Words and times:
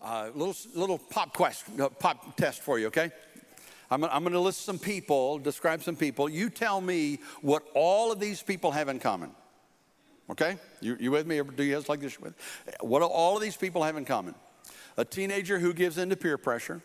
Uh, 0.00 0.30
little 0.34 0.54
little 0.74 0.98
pop 0.98 1.34
quest, 1.34 1.64
uh, 1.80 1.88
pop 1.88 2.36
test 2.36 2.62
for 2.62 2.78
you, 2.78 2.86
okay? 2.86 3.10
I'm, 3.90 4.04
I'm 4.04 4.22
going 4.22 4.32
to 4.32 4.40
list 4.40 4.64
some 4.64 4.78
people, 4.78 5.38
describe 5.38 5.82
some 5.82 5.96
people. 5.96 6.28
You 6.28 6.50
tell 6.50 6.80
me 6.80 7.18
what 7.40 7.64
all 7.74 8.12
of 8.12 8.20
these 8.20 8.42
people 8.42 8.70
have 8.72 8.88
in 8.88 8.98
common. 8.98 9.30
Okay? 10.30 10.56
You, 10.80 10.96
you 11.00 11.10
with 11.10 11.26
me? 11.26 11.40
Do 11.40 11.64
you 11.64 11.74
guys 11.74 11.88
like 11.88 12.00
this? 12.00 12.20
With 12.20 12.34
what 12.80 13.02
all 13.02 13.36
of 13.36 13.42
these 13.42 13.56
people 13.56 13.82
have 13.82 13.96
in 13.96 14.04
common? 14.04 14.34
A 14.96 15.04
teenager 15.04 15.58
who 15.58 15.72
gives 15.72 15.96
in 15.96 16.10
to 16.10 16.16
peer 16.16 16.36
pressure, 16.36 16.82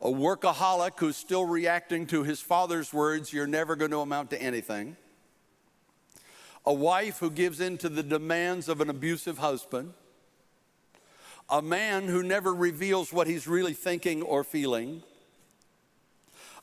a 0.00 0.08
workaholic 0.08 0.98
who's 0.98 1.16
still 1.16 1.44
reacting 1.44 2.06
to 2.08 2.24
his 2.24 2.40
father's 2.40 2.92
words, 2.92 3.32
you're 3.32 3.46
never 3.46 3.76
going 3.76 3.90
to 3.90 4.00
amount 4.00 4.30
to 4.30 4.42
anything, 4.42 4.96
a 6.64 6.72
wife 6.72 7.18
who 7.18 7.30
gives 7.30 7.60
in 7.60 7.78
to 7.78 7.88
the 7.88 8.02
demands 8.02 8.68
of 8.68 8.80
an 8.80 8.90
abusive 8.90 9.38
husband, 9.38 9.92
a 11.50 11.62
man 11.62 12.08
who 12.08 12.22
never 12.22 12.54
reveals 12.54 13.12
what 13.12 13.26
he's 13.26 13.46
really 13.46 13.72
thinking 13.72 14.22
or 14.22 14.44
feeling, 14.44 15.02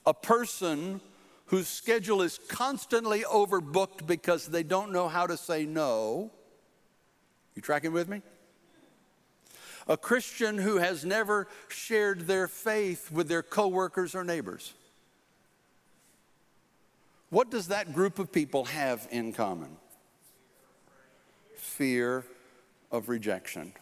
a 0.05 0.13
person 0.13 1.01
whose 1.47 1.67
schedule 1.67 2.21
is 2.21 2.39
constantly 2.47 3.21
overbooked 3.21 4.05
because 4.05 4.47
they 4.47 4.63
don't 4.63 4.91
know 4.91 5.07
how 5.07 5.25
to 5.27 5.37
say 5.37 5.65
no. 5.65 6.31
You 7.55 7.61
tracking 7.61 7.93
with 7.93 8.07
me? 8.07 8.21
A 9.87 9.97
Christian 9.97 10.57
who 10.57 10.77
has 10.77 11.05
never 11.05 11.47
shared 11.67 12.21
their 12.21 12.47
faith 12.47 13.11
with 13.11 13.27
their 13.27 13.43
coworkers 13.43 14.15
or 14.15 14.23
neighbors. 14.23 14.73
What 17.29 17.51
does 17.51 17.67
that 17.67 17.93
group 17.93 18.17
of 18.17 18.31
people 18.31 18.65
have 18.65 19.07
in 19.11 19.33
common? 19.33 19.77
Fear 21.55 22.23
of 22.91 23.09
rejection. 23.09 23.73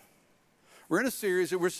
We're 0.93 0.99
in 0.99 1.07
a 1.07 1.09
series 1.09 1.49
that 1.49 1.57
we're, 1.57 1.71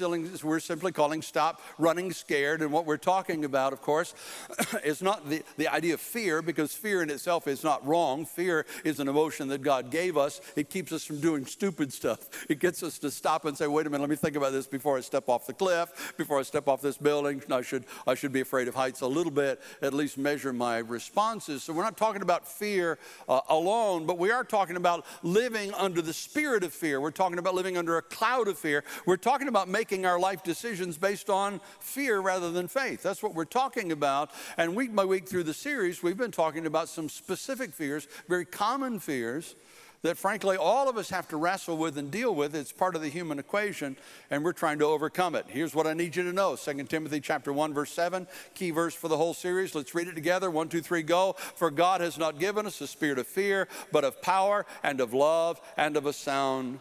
we're 0.44 0.60
simply 0.60 0.92
calling 0.92 1.22
Stop 1.22 1.62
Running 1.78 2.12
Scared. 2.12 2.64
And 2.64 2.72
what 2.72 2.88
we're 2.88 2.98
talking 2.98 3.46
about, 3.46 3.72
of 3.72 3.80
course, 3.80 4.16
is 4.84 5.04
not 5.04 5.30
the, 5.30 5.44
the 5.56 5.68
idea 5.68 5.94
of 5.94 6.02
fear, 6.02 6.42
because 6.42 6.74
fear 6.74 7.04
in 7.04 7.12
itself 7.12 7.48
is 7.48 7.64
not 7.64 7.86
wrong. 7.86 8.26
Fear 8.26 8.66
is 8.84 9.00
an 9.00 9.08
emotion 9.08 9.50
that 9.50 9.62
God 9.62 9.92
gave 9.92 10.18
us. 10.18 10.42
It 10.56 10.72
keeps 10.72 10.92
us 10.92 11.06
from 11.06 11.20
doing 11.20 11.46
stupid 11.46 11.94
stuff. 11.94 12.28
It 12.50 12.58
gets 12.58 12.82
us 12.82 12.98
to 12.98 13.12
stop 13.12 13.46
and 13.46 13.56
say, 13.56 13.68
wait 13.68 13.86
a 13.86 13.90
minute, 13.92 14.02
let 14.02 14.10
me 14.10 14.16
think 14.16 14.36
about 14.36 14.52
this 14.52 14.66
before 14.66 14.98
I 14.98 15.02
step 15.02 15.30
off 15.30 15.46
the 15.46 15.54
cliff, 15.54 16.16
before 16.18 16.40
I 16.40 16.42
step 16.42 16.68
off 16.68 16.82
this 16.82 16.98
building. 16.98 17.44
I 17.52 17.62
should, 17.62 17.86
I 18.08 18.16
should 18.16 18.34
be 18.34 18.42
afraid 18.42 18.68
of 18.68 18.74
heights 18.74 19.02
a 19.02 19.08
little 19.08 19.32
bit, 19.32 19.62
at 19.84 19.94
least 19.94 20.18
measure 20.18 20.54
my 20.54 20.80
responses. 20.80 21.62
So 21.62 21.72
we're 21.74 21.84
not 21.84 21.98
talking 21.98 22.24
about 22.24 22.48
fear 22.48 22.98
uh, 23.30 23.42
alone, 23.50 24.08
but 24.08 24.18
we 24.18 24.32
are 24.32 24.44
talking 24.44 24.76
about 24.76 25.06
living 25.22 25.72
under 25.76 26.02
the 26.02 26.14
spirit 26.14 26.64
of 26.64 26.74
fear. 26.74 27.00
We're 27.00 27.12
talking 27.12 27.38
about 27.38 27.54
living 27.54 27.78
under 27.78 27.98
a 27.98 28.02
cloud 28.02 28.48
of 28.48 28.58
fear 28.58 28.84
we're 29.06 29.18
talking 29.18 29.48
about 29.48 29.68
making 29.68 30.06
our 30.06 30.20
life 30.20 30.44
decisions 30.44 30.98
based 30.98 31.30
on 31.30 31.62
fear 31.80 32.20
rather 32.20 32.52
than 32.52 32.68
faith. 32.68 33.04
That's 33.04 33.24
what 33.24 33.34
we're 33.34 33.46
talking 33.46 33.92
about. 33.92 34.32
And 34.58 34.76
week 34.76 34.96
by 34.96 35.06
week 35.06 35.28
through 35.28 35.44
the 35.44 35.54
series, 35.54 36.04
we've 36.04 36.18
been 36.18 36.32
talking 36.32 36.66
about 36.66 36.90
some 36.90 37.10
specific 37.10 37.74
fears, 37.74 38.08
very 38.28 38.46
common 38.46 39.00
fears 39.00 39.56
that 40.04 40.18
frankly 40.18 40.58
all 40.58 40.90
of 40.90 40.98
us 40.98 41.10
have 41.10 41.28
to 41.30 41.38
wrestle 41.38 41.78
with 41.78 41.98
and 41.98 42.12
deal 42.12 42.36
with. 42.36 42.54
It's 42.56 42.72
part 42.72 42.96
of 42.96 43.02
the 43.02 43.10
human 43.10 43.40
equation, 43.40 43.98
and 44.30 44.44
we're 44.44 44.54
trying 44.54 44.80
to 44.80 44.86
overcome 44.86 45.34
it. 45.34 45.46
Here's 45.48 45.74
what 45.74 45.88
I 45.88 45.94
need 45.94 46.16
you 46.16 46.24
to 46.24 46.34
know 46.34 46.56
2 46.56 46.84
Timothy 46.84 47.22
chapter 47.22 47.52
1, 47.52 47.74
verse 47.74 47.92
7, 47.92 48.28
key 48.54 48.72
verse 48.72 48.94
for 48.94 49.08
the 49.08 49.18
whole 49.18 49.34
series. 49.34 49.74
Let's 49.74 49.96
read 49.96 50.08
it 50.08 50.16
together. 50.16 50.52
One, 50.52 50.68
two, 50.68 50.82
three, 50.82 51.04
go. 51.04 51.34
For 51.56 51.72
God 51.72 52.02
has 52.02 52.18
not 52.18 52.38
given 52.38 52.66
us 52.66 52.82
a 52.82 52.88
spirit 52.88 53.18
of 53.18 53.28
fear, 53.28 53.68
but 53.92 54.04
of 54.04 54.22
power 54.22 54.66
and 54.84 55.00
of 55.00 55.14
love 55.14 55.62
and 55.78 55.96
of 55.96 56.06
a 56.06 56.14
sound 56.14 56.80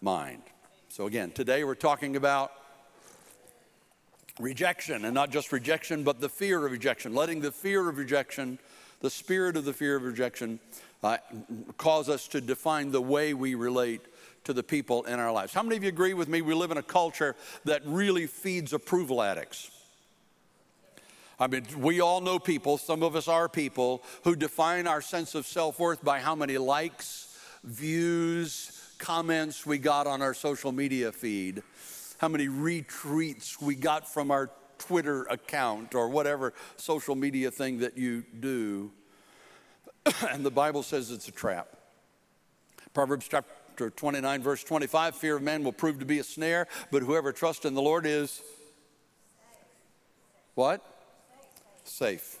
mind. 0.00 0.42
So, 0.96 1.06
again, 1.06 1.30
today 1.30 1.62
we're 1.62 1.74
talking 1.74 2.16
about 2.16 2.52
rejection, 4.40 5.04
and 5.04 5.12
not 5.12 5.28
just 5.28 5.52
rejection, 5.52 6.04
but 6.04 6.22
the 6.22 6.28
fear 6.30 6.64
of 6.64 6.72
rejection, 6.72 7.14
letting 7.14 7.42
the 7.42 7.52
fear 7.52 7.86
of 7.86 7.98
rejection, 7.98 8.58
the 9.02 9.10
spirit 9.10 9.58
of 9.58 9.66
the 9.66 9.74
fear 9.74 9.96
of 9.96 10.04
rejection, 10.04 10.58
uh, 11.04 11.18
cause 11.76 12.08
us 12.08 12.26
to 12.28 12.40
define 12.40 12.92
the 12.92 13.02
way 13.02 13.34
we 13.34 13.54
relate 13.54 14.00
to 14.44 14.54
the 14.54 14.62
people 14.62 15.04
in 15.04 15.18
our 15.18 15.30
lives. 15.30 15.52
How 15.52 15.62
many 15.62 15.76
of 15.76 15.82
you 15.82 15.90
agree 15.90 16.14
with 16.14 16.28
me? 16.28 16.40
We 16.40 16.54
live 16.54 16.70
in 16.70 16.78
a 16.78 16.82
culture 16.82 17.36
that 17.66 17.82
really 17.84 18.26
feeds 18.26 18.72
approval 18.72 19.20
addicts. 19.20 19.70
I 21.38 21.46
mean, 21.46 21.66
we 21.76 22.00
all 22.00 22.22
know 22.22 22.38
people, 22.38 22.78
some 22.78 23.02
of 23.02 23.14
us 23.16 23.28
are 23.28 23.50
people, 23.50 24.02
who 24.24 24.34
define 24.34 24.86
our 24.86 25.02
sense 25.02 25.34
of 25.34 25.46
self 25.46 25.78
worth 25.78 26.02
by 26.02 26.20
how 26.20 26.34
many 26.34 26.56
likes, 26.56 27.36
views, 27.64 28.75
comments 28.98 29.66
we 29.66 29.78
got 29.78 30.06
on 30.06 30.22
our 30.22 30.34
social 30.34 30.72
media 30.72 31.12
feed, 31.12 31.62
how 32.18 32.28
many 32.28 32.48
retweets 32.48 33.60
we 33.60 33.74
got 33.74 34.12
from 34.12 34.30
our 34.30 34.50
Twitter 34.78 35.24
account 35.24 35.94
or 35.94 36.08
whatever 36.08 36.52
social 36.76 37.14
media 37.14 37.50
thing 37.50 37.78
that 37.78 37.96
you 37.96 38.24
do. 38.40 38.90
and 40.30 40.44
the 40.44 40.50
Bible 40.50 40.82
says 40.82 41.10
it's 41.10 41.28
a 41.28 41.32
trap. 41.32 41.68
Proverbs 42.94 43.26
chapter 43.28 43.90
29, 43.90 44.42
verse 44.42 44.64
25 44.64 45.16
fear 45.16 45.36
of 45.36 45.42
man 45.42 45.64
will 45.64 45.72
prove 45.72 45.98
to 45.98 46.06
be 46.06 46.18
a 46.18 46.24
snare, 46.24 46.66
but 46.90 47.02
whoever 47.02 47.32
trusts 47.32 47.64
in 47.64 47.74
the 47.74 47.82
Lord 47.82 48.06
is 48.06 48.40
what? 50.54 50.82
Safe. 51.84 52.38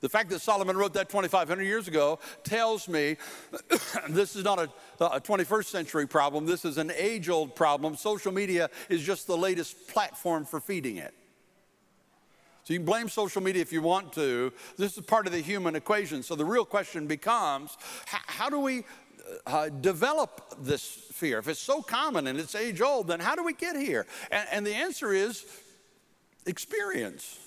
The 0.00 0.08
fact 0.08 0.30
that 0.30 0.40
Solomon 0.40 0.76
wrote 0.76 0.94
that 0.94 1.08
2,500 1.08 1.62
years 1.62 1.86
ago 1.86 2.18
tells 2.42 2.88
me 2.88 3.16
this 4.08 4.34
is 4.34 4.44
not 4.44 4.58
a, 4.58 4.70
a 5.04 5.20
21st 5.20 5.66
century 5.66 6.06
problem. 6.06 6.46
This 6.46 6.64
is 6.64 6.78
an 6.78 6.90
age 6.96 7.28
old 7.28 7.54
problem. 7.54 7.96
Social 7.96 8.32
media 8.32 8.70
is 8.88 9.02
just 9.02 9.26
the 9.26 9.36
latest 9.36 9.88
platform 9.88 10.44
for 10.44 10.60
feeding 10.60 10.96
it. 10.96 11.14
So 12.64 12.74
you 12.74 12.78
can 12.78 12.86
blame 12.86 13.08
social 13.08 13.42
media 13.42 13.62
if 13.62 13.72
you 13.72 13.82
want 13.82 14.12
to. 14.14 14.52
This 14.76 14.96
is 14.96 15.04
part 15.04 15.26
of 15.26 15.32
the 15.32 15.40
human 15.40 15.76
equation. 15.76 16.22
So 16.22 16.34
the 16.34 16.44
real 16.44 16.64
question 16.64 17.06
becomes 17.06 17.76
how, 18.06 18.48
do 18.48 18.60
we 18.60 18.84
uh, 19.46 19.68
develop 19.68 20.54
this 20.60 20.82
fear? 20.84 21.38
If 21.38 21.48
it's 21.48 21.60
so 21.60 21.82
common 21.82 22.26
and 22.26 22.38
it's 22.38 22.54
age 22.54 22.80
old, 22.80 23.08
then 23.08 23.20
how 23.20 23.34
do 23.34 23.44
we 23.44 23.54
get 23.54 23.76
here? 23.76 24.06
And, 24.30 24.46
and 24.52 24.66
the 24.66 24.74
answer 24.74 25.12
is 25.12 25.46
experience. 26.46 27.38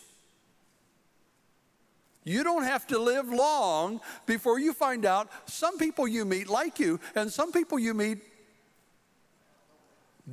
You 2.24 2.44
don't 2.44 2.64
have 2.64 2.88
to 2.88 3.00
live 3.00 3.30
long 3.30 4.00
before 4.26 4.60
you 4.60 4.74
find 4.74 5.06
out 5.06 5.30
some 5.46 5.78
people 5.78 6.08
you 6.08 6.26
meet 6.26 6.48
like 6.48 6.80
you, 6.80 7.00
and 7.16 7.32
some 7.32 7.52
people 7.52 7.78
you 7.78 7.94
meet 7.94 8.20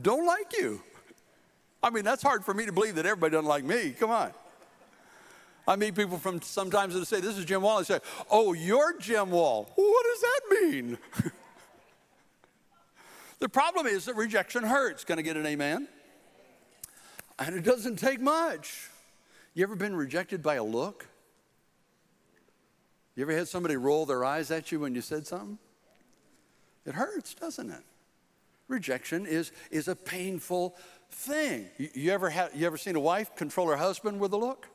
don't 0.00 0.26
like 0.26 0.56
you. 0.56 0.80
I 1.82 1.90
mean, 1.90 2.04
that's 2.04 2.22
hard 2.22 2.44
for 2.44 2.54
me 2.54 2.66
to 2.66 2.72
believe 2.72 2.94
that 2.96 3.06
everybody 3.06 3.32
doesn't 3.32 3.48
like 3.48 3.64
me. 3.64 3.90
Come 3.98 4.10
on. 4.10 4.32
I 5.66 5.76
meet 5.76 5.94
people 5.94 6.18
from 6.18 6.42
sometimes 6.42 6.94
that 6.94 7.06
say, 7.06 7.20
This 7.20 7.36
is 7.36 7.44
Jim 7.44 7.62
Wall. 7.62 7.78
I 7.78 7.82
say, 7.82 8.00
Oh, 8.30 8.52
you're 8.52 8.98
Jim 8.98 9.30
Wall. 9.30 9.70
what 9.74 10.06
does 10.06 10.20
that 10.20 10.40
mean? 10.50 10.98
the 13.38 13.48
problem 13.48 13.86
is 13.86 14.04
that 14.04 14.16
rejection 14.16 14.62
hurts. 14.62 15.04
Can 15.04 15.18
I 15.18 15.22
get 15.22 15.36
an 15.36 15.46
amen? 15.46 15.88
And 17.38 17.56
it 17.56 17.64
doesn't 17.64 17.96
take 17.98 18.20
much. 18.20 18.90
You 19.54 19.62
ever 19.62 19.76
been 19.76 19.96
rejected 19.96 20.42
by 20.42 20.56
a 20.56 20.64
look? 20.64 21.06
You 23.20 23.26
ever 23.26 23.36
had 23.36 23.48
somebody 23.48 23.76
roll 23.76 24.06
their 24.06 24.24
eyes 24.24 24.50
at 24.50 24.72
you 24.72 24.80
when 24.80 24.94
you 24.94 25.02
said 25.02 25.26
something? 25.26 25.58
It 26.86 26.94
hurts, 26.94 27.34
doesn't 27.34 27.70
it? 27.70 27.82
Rejection 28.66 29.26
is, 29.26 29.52
is 29.70 29.88
a 29.88 29.94
painful 29.94 30.74
thing. 31.10 31.66
You, 31.76 31.90
you, 31.92 32.12
ever 32.12 32.30
had, 32.30 32.52
you 32.54 32.64
ever 32.64 32.78
seen 32.78 32.96
a 32.96 33.00
wife 33.00 33.36
control 33.36 33.68
her 33.68 33.76
husband 33.76 34.20
with 34.20 34.32
a 34.32 34.38
look? 34.38 34.68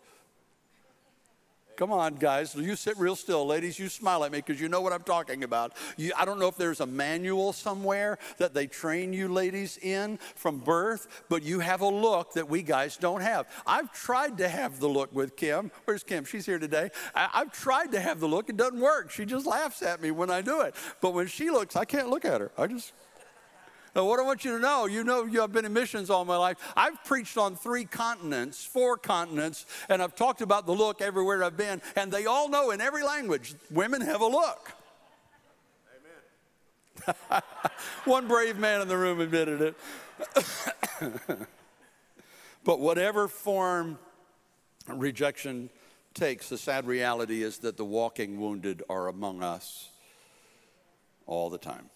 Come 1.78 1.92
on, 1.92 2.16
guys. 2.16 2.56
You 2.56 2.76
sit 2.76 2.98
real 2.98 3.16
still. 3.16 3.46
Ladies, 3.46 3.78
you 3.78 3.90
smile 3.90 4.24
at 4.24 4.32
me 4.32 4.40
because 4.40 4.62
you 4.62 4.70
know 4.70 4.82
what 4.82 4.94
I'm 4.94 5.04
talking 5.04 5.44
about. 5.44 5.74
You, 5.98 6.14
I 6.18 6.24
don't 6.24 6.40
know 6.40 6.48
if 6.48 6.56
there's 6.56 6.80
a 6.80 6.86
manual 6.86 7.52
somewhere 7.54 8.18
that 8.38 8.54
they 8.54 8.68
train 8.68 9.12
you 9.12 9.28
ladies 9.28 9.78
in 9.82 10.18
from 10.36 10.60
birth, 10.60 11.24
but 11.30 11.44
you 11.44 11.60
have 11.60 11.82
a 11.82 11.88
look 11.88 12.34
that 12.34 12.50
we 12.50 12.62
guys 12.62 12.98
don't 12.98 13.22
have. 13.22 13.48
I've 13.68 13.92
tried 13.92 14.38
to 14.38 14.48
have 14.48 14.80
the 14.80 14.88
look 14.88 15.14
with 15.14 15.36
Kim. 15.36 15.72
Where's 15.84 16.04
Kim? 16.04 16.24
She's 16.24 16.46
here 16.46 16.60
today. 16.60 16.92
I, 17.14 17.30
I've 17.34 17.52
tried 17.52 17.92
to 17.92 18.00
have 18.00 18.20
the 18.20 18.28
look. 18.28 18.50
It 18.50 18.58
doesn't 18.58 18.80
work. 18.80 19.12
She 19.12 19.26
just 19.26 19.46
laughs 19.46 19.82
at 19.82 20.02
me 20.02 20.12
when 20.12 20.30
I 20.30 20.42
do 20.42 20.62
it. 20.62 20.76
But 21.02 21.14
when 21.14 21.28
she 21.28 21.50
looks, 21.50 21.76
I 21.76 21.86
can't 21.86 22.10
look 22.10 22.26
at 22.26 22.40
her. 22.40 22.52
I 22.58 22.68
just 22.68 22.94
now, 23.96 24.04
what 24.04 24.20
I 24.20 24.24
want 24.24 24.44
you 24.44 24.52
to 24.52 24.60
know, 24.60 24.88
you 24.88 25.06
know, 25.06 25.26
I've 25.42 25.54
been 25.54 25.64
in 25.64 25.72
missions 25.72 26.10
all 26.10 26.26
my 26.26 26.36
life. 26.36 26.58
I've 26.76 27.02
preached 27.06 27.38
on 27.38 27.56
three 27.56 27.86
continents, 27.86 28.66
four 28.66 28.98
continents, 28.98 29.66
and 29.88 30.02
I've 30.02 30.16
talked 30.16 30.42
about 30.42 30.66
the 30.66 30.74
look 30.74 31.02
everywhere 31.02 31.42
I've 31.46 31.56
been, 31.56 31.82
and 31.96 32.12
they 32.12 32.26
all 32.26 32.50
know 32.50 32.72
in 32.72 32.82
every 32.82 33.04
language 33.04 33.56
women 33.72 34.02
have 34.02 34.20
a 34.20 34.28
look. 34.28 34.74
Amen. 37.08 37.42
One 38.04 38.28
brave 38.28 38.58
man 38.58 38.82
in 38.82 38.90
the 38.90 38.98
room 38.98 39.22
admitted 39.22 39.62
it. 39.62 39.76
but 42.66 42.82
whatever 42.82 43.30
form 43.30 43.98
rejection 44.90 45.70
takes, 46.14 46.50
the 46.50 46.58
sad 46.58 46.86
reality 46.86 47.44
is 47.44 47.60
that 47.60 47.78
the 47.78 47.86
walking 47.86 48.42
wounded 48.42 48.84
are 48.90 49.08
among 49.08 49.42
us 49.42 49.90
all 51.28 51.50
the 51.50 51.58
time. 51.58 51.90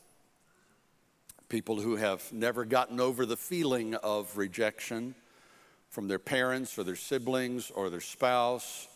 People 1.49 1.81
who 1.81 1.95
have 1.95 2.31
never 2.31 2.63
gotten 2.63 2.99
over 2.99 3.25
the 3.25 3.35
feeling 3.35 3.95
of 3.95 4.37
rejection 4.37 5.15
from 5.89 6.07
their 6.07 6.19
parents 6.19 6.77
or 6.77 6.83
their 6.83 6.95
siblings 6.95 7.71
or 7.71 7.89
their 7.89 8.01
spouse 8.01 8.87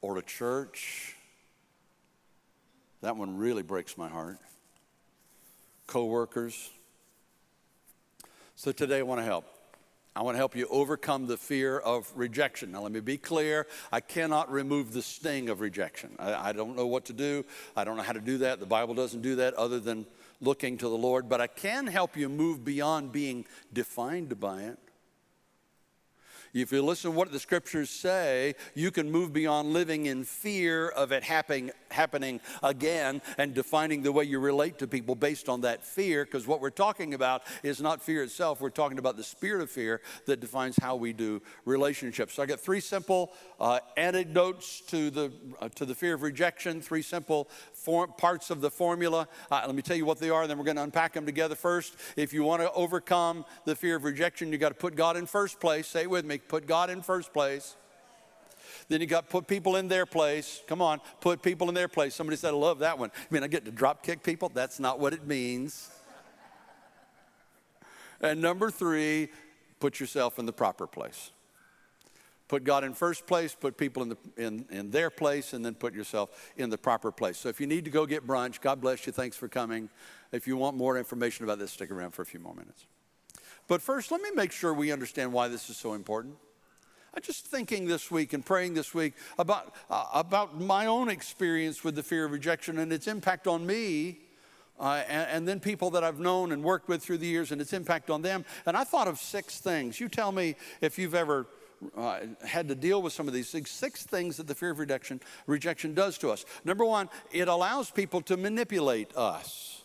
or 0.00 0.16
a 0.16 0.22
church. 0.22 1.16
That 3.00 3.16
one 3.16 3.36
really 3.36 3.62
breaks 3.62 3.98
my 3.98 4.08
heart. 4.08 4.38
Co-workers. 5.88 6.70
So 8.54 8.70
today 8.70 8.98
I 8.98 9.02
want 9.02 9.20
to 9.20 9.24
help. 9.24 9.46
I 10.14 10.22
want 10.22 10.34
to 10.34 10.38
help 10.38 10.56
you 10.56 10.66
overcome 10.68 11.26
the 11.26 11.36
fear 11.36 11.78
of 11.78 12.10
rejection. 12.16 12.72
Now, 12.72 12.82
let 12.82 12.90
me 12.90 12.98
be 12.98 13.16
clear 13.18 13.66
I 13.92 14.00
cannot 14.00 14.50
remove 14.50 14.92
the 14.92 15.02
sting 15.02 15.48
of 15.48 15.60
rejection. 15.60 16.16
I, 16.18 16.48
I, 16.48 16.52
don't 16.52 16.76
know 16.76 16.88
what 16.88 17.04
to 17.04 17.12
do. 17.12 17.44
I 17.76 17.84
don't 17.84 17.96
know 17.96 18.02
how 18.02 18.14
to 18.14 18.20
do 18.20 18.38
that. 18.38 18.58
The 18.58 18.66
Bible 18.66 18.94
doesn't 18.94 19.22
do 19.22 19.36
that 19.36 19.54
other 19.54 19.78
than 19.78 20.06
looking 20.40 20.78
to 20.78 20.88
the 20.88 20.96
Lord. 20.96 21.28
But 21.28 21.40
I 21.40 21.46
can 21.46 21.86
help 21.86 22.16
you 22.16 22.28
move 22.28 22.64
beyond 22.64 23.12
being 23.12 23.46
defined 23.72 24.38
by 24.40 24.62
it. 24.62 24.78
If 26.54 26.72
you 26.72 26.82
listen 26.82 27.10
to 27.10 27.16
what 27.16 27.30
the 27.30 27.38
scriptures 27.38 27.90
say, 27.90 28.54
you 28.74 28.90
can 28.90 29.10
move 29.10 29.32
beyond 29.32 29.72
living 29.72 30.06
in 30.06 30.24
fear 30.24 30.88
of 30.88 31.12
it 31.12 31.22
happening, 31.22 31.70
happening 31.90 32.40
again 32.62 33.20
and 33.36 33.54
defining 33.54 34.02
the 34.02 34.12
way 34.12 34.24
you 34.24 34.38
relate 34.38 34.78
to 34.78 34.86
people 34.86 35.14
based 35.14 35.48
on 35.48 35.60
that 35.62 35.84
fear. 35.84 36.24
Because 36.24 36.46
what 36.46 36.60
we're 36.60 36.70
talking 36.70 37.14
about 37.14 37.42
is 37.62 37.80
not 37.80 38.02
fear 38.02 38.22
itself, 38.22 38.60
we're 38.60 38.70
talking 38.70 38.98
about 38.98 39.16
the 39.16 39.24
spirit 39.24 39.62
of 39.62 39.70
fear 39.70 40.00
that 40.26 40.40
defines 40.40 40.76
how 40.80 40.96
we 40.96 41.12
do 41.12 41.42
relationships. 41.64 42.34
So 42.34 42.42
I 42.42 42.46
got 42.46 42.60
three 42.60 42.80
simple 42.80 43.32
uh, 43.60 43.80
anecdotes 43.96 44.80
to 44.82 45.10
the, 45.10 45.32
uh, 45.60 45.68
to 45.74 45.84
the 45.84 45.94
fear 45.94 46.14
of 46.14 46.22
rejection, 46.22 46.80
three 46.80 47.02
simple 47.02 47.48
form, 47.88 48.12
parts 48.18 48.50
of 48.50 48.60
the 48.60 48.70
formula. 48.70 49.26
Uh, 49.50 49.62
let 49.64 49.74
me 49.74 49.80
tell 49.80 49.96
you 49.96 50.04
what 50.04 50.18
they 50.18 50.28
are, 50.28 50.46
then 50.46 50.58
we're 50.58 50.64
going 50.64 50.76
to 50.76 50.82
unpack 50.82 51.14
them 51.14 51.24
together 51.24 51.54
first. 51.54 51.96
If 52.16 52.34
you 52.34 52.44
want 52.44 52.60
to 52.60 52.70
overcome 52.72 53.46
the 53.64 53.74
fear 53.74 53.96
of 53.96 54.04
rejection, 54.04 54.52
you 54.52 54.58
got 54.58 54.68
to 54.68 54.74
put 54.74 54.94
God 54.94 55.16
in 55.16 55.24
first 55.24 55.58
place. 55.58 55.86
Say 55.86 56.02
it 56.02 56.10
with 56.10 56.26
me 56.26 56.36
put 56.36 56.66
God 56.66 56.90
in 56.90 57.00
first 57.00 57.32
place. 57.32 57.76
Then 58.90 59.00
you 59.00 59.06
got 59.06 59.30
put 59.30 59.46
people 59.46 59.76
in 59.76 59.88
their 59.88 60.04
place. 60.04 60.62
Come 60.66 60.82
on, 60.82 61.00
put 61.22 61.40
people 61.40 61.70
in 61.70 61.74
their 61.74 61.88
place. 61.88 62.14
Somebody 62.14 62.36
said, 62.36 62.52
I 62.52 62.58
love 62.58 62.80
that 62.80 62.98
one. 62.98 63.10
I 63.14 63.34
mean, 63.34 63.42
I 63.42 63.46
get 63.46 63.64
to 63.64 63.70
drop 63.70 64.02
kick 64.02 64.22
people? 64.22 64.50
That's 64.52 64.78
not 64.78 65.00
what 65.00 65.14
it 65.14 65.26
means. 65.26 65.90
And 68.20 68.42
number 68.42 68.70
three, 68.70 69.30
put 69.80 69.98
yourself 69.98 70.38
in 70.38 70.44
the 70.44 70.52
proper 70.52 70.86
place. 70.86 71.30
Put 72.48 72.64
God 72.64 72.82
in 72.82 72.94
first 72.94 73.26
place, 73.26 73.54
put 73.54 73.76
people 73.76 74.02
in, 74.02 74.08
the, 74.08 74.16
in, 74.38 74.64
in 74.70 74.90
their 74.90 75.10
place, 75.10 75.52
and 75.52 75.64
then 75.64 75.74
put 75.74 75.94
yourself 75.94 76.52
in 76.56 76.70
the 76.70 76.78
proper 76.78 77.12
place. 77.12 77.36
So 77.36 77.50
if 77.50 77.60
you 77.60 77.66
need 77.66 77.84
to 77.84 77.90
go 77.90 78.06
get 78.06 78.26
brunch, 78.26 78.62
God 78.62 78.80
bless 78.80 79.06
you. 79.06 79.12
Thanks 79.12 79.36
for 79.36 79.48
coming. 79.48 79.90
If 80.32 80.46
you 80.46 80.56
want 80.56 80.74
more 80.76 80.96
information 80.96 81.44
about 81.44 81.58
this, 81.58 81.72
stick 81.72 81.90
around 81.90 82.12
for 82.12 82.22
a 82.22 82.26
few 82.26 82.40
more 82.40 82.54
minutes. 82.54 82.86
But 83.68 83.82
first, 83.82 84.10
let 84.10 84.22
me 84.22 84.30
make 84.34 84.50
sure 84.50 84.72
we 84.72 84.90
understand 84.90 85.30
why 85.30 85.48
this 85.48 85.68
is 85.68 85.76
so 85.76 85.92
important. 85.92 86.36
I'm 87.14 87.22
just 87.22 87.46
thinking 87.46 87.86
this 87.86 88.10
week 88.10 88.32
and 88.32 88.44
praying 88.44 88.74
this 88.74 88.94
week 88.94 89.14
about, 89.38 89.74
uh, 89.90 90.06
about 90.14 90.58
my 90.58 90.86
own 90.86 91.10
experience 91.10 91.84
with 91.84 91.96
the 91.96 92.02
fear 92.02 92.24
of 92.24 92.32
rejection 92.32 92.78
and 92.78 92.92
its 92.92 93.06
impact 93.06 93.46
on 93.46 93.66
me. 93.66 94.20
Uh, 94.80 95.02
and, 95.08 95.30
and, 95.30 95.48
then 95.48 95.58
people 95.58 95.90
that 95.90 96.04
I've 96.04 96.20
known 96.20 96.52
and 96.52 96.62
worked 96.62 96.88
with 96.88 97.02
through 97.02 97.18
the 97.18 97.26
years 97.26 97.50
and 97.50 97.60
its 97.60 97.72
impact 97.72 98.10
on 98.10 98.22
them. 98.22 98.44
And 98.64 98.76
I 98.76 98.84
thought 98.84 99.08
of 99.08 99.18
six 99.18 99.58
things. 99.58 99.98
You 99.98 100.08
tell 100.08 100.30
me 100.30 100.54
if 100.80 101.00
you've 101.00 101.16
ever 101.16 101.48
uh, 101.96 102.18
had 102.44 102.68
to 102.68 102.74
deal 102.74 103.02
with 103.02 103.12
some 103.12 103.28
of 103.28 103.34
these. 103.34 103.48
Six 103.48 104.04
things 104.04 104.36
that 104.36 104.46
the 104.46 104.54
fear 104.54 104.70
of 104.70 104.78
rejection, 104.78 105.20
rejection 105.46 105.94
does 105.94 106.18
to 106.18 106.30
us. 106.30 106.44
Number 106.64 106.84
one, 106.84 107.08
it 107.32 107.48
allows 107.48 107.90
people 107.90 108.20
to 108.22 108.36
manipulate 108.36 109.16
us. 109.16 109.82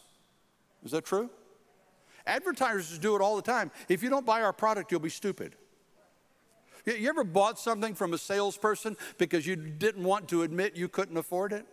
Is 0.83 0.91
that 0.91 1.05
true? 1.05 1.29
Advertisers 2.25 2.97
do 2.99 3.15
it 3.15 3.21
all 3.21 3.35
the 3.35 3.41
time. 3.41 3.71
If 3.89 4.01
you 4.01 4.09
don't 4.09 4.25
buy 4.25 4.41
our 4.41 4.53
product, 4.53 4.91
you'll 4.91 5.01
be 5.01 5.09
stupid. 5.09 5.55
You 6.85 7.07
ever 7.09 7.23
bought 7.23 7.59
something 7.59 7.95
from 7.95 8.13
a 8.13 8.17
salesperson 8.17 8.97
because 9.17 9.47
you 9.47 9.55
didn't 9.55 10.03
want 10.03 10.27
to 10.29 10.43
admit 10.43 10.75
you 10.75 10.89
couldn't 10.89 11.17
afford 11.17 11.53
it? 11.53 11.65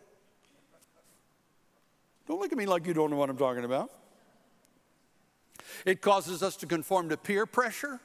Don't 2.28 2.40
look 2.40 2.52
at 2.52 2.58
me 2.58 2.67
like 2.67 2.87
you 2.87 2.94
don't 2.94 3.11
know 3.11 3.17
what 3.17 3.28
I'm 3.28 3.37
talking 3.37 3.64
about. 3.64 3.90
It 5.84 6.00
causes 6.00 6.43
us 6.43 6.56
to 6.58 6.67
conform 6.67 7.08
to 7.08 7.17
peer 7.17 7.46
pressure. 7.46 8.00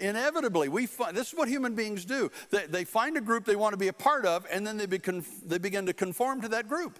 Inevitably, 0.00 0.68
we 0.68 0.86
find, 0.86 1.16
this 1.16 1.32
is 1.32 1.34
what 1.34 1.48
human 1.48 1.74
beings 1.74 2.04
do. 2.04 2.30
They, 2.50 2.66
they 2.66 2.84
find 2.84 3.16
a 3.16 3.20
group 3.20 3.44
they 3.44 3.56
want 3.56 3.72
to 3.72 3.78
be 3.78 3.88
a 3.88 3.92
part 3.92 4.26
of, 4.26 4.46
and 4.50 4.66
then 4.66 4.76
they, 4.76 4.86
they 4.86 5.58
begin 5.58 5.86
to 5.86 5.92
conform 5.92 6.40
to 6.42 6.48
that 6.48 6.68
group. 6.68 6.98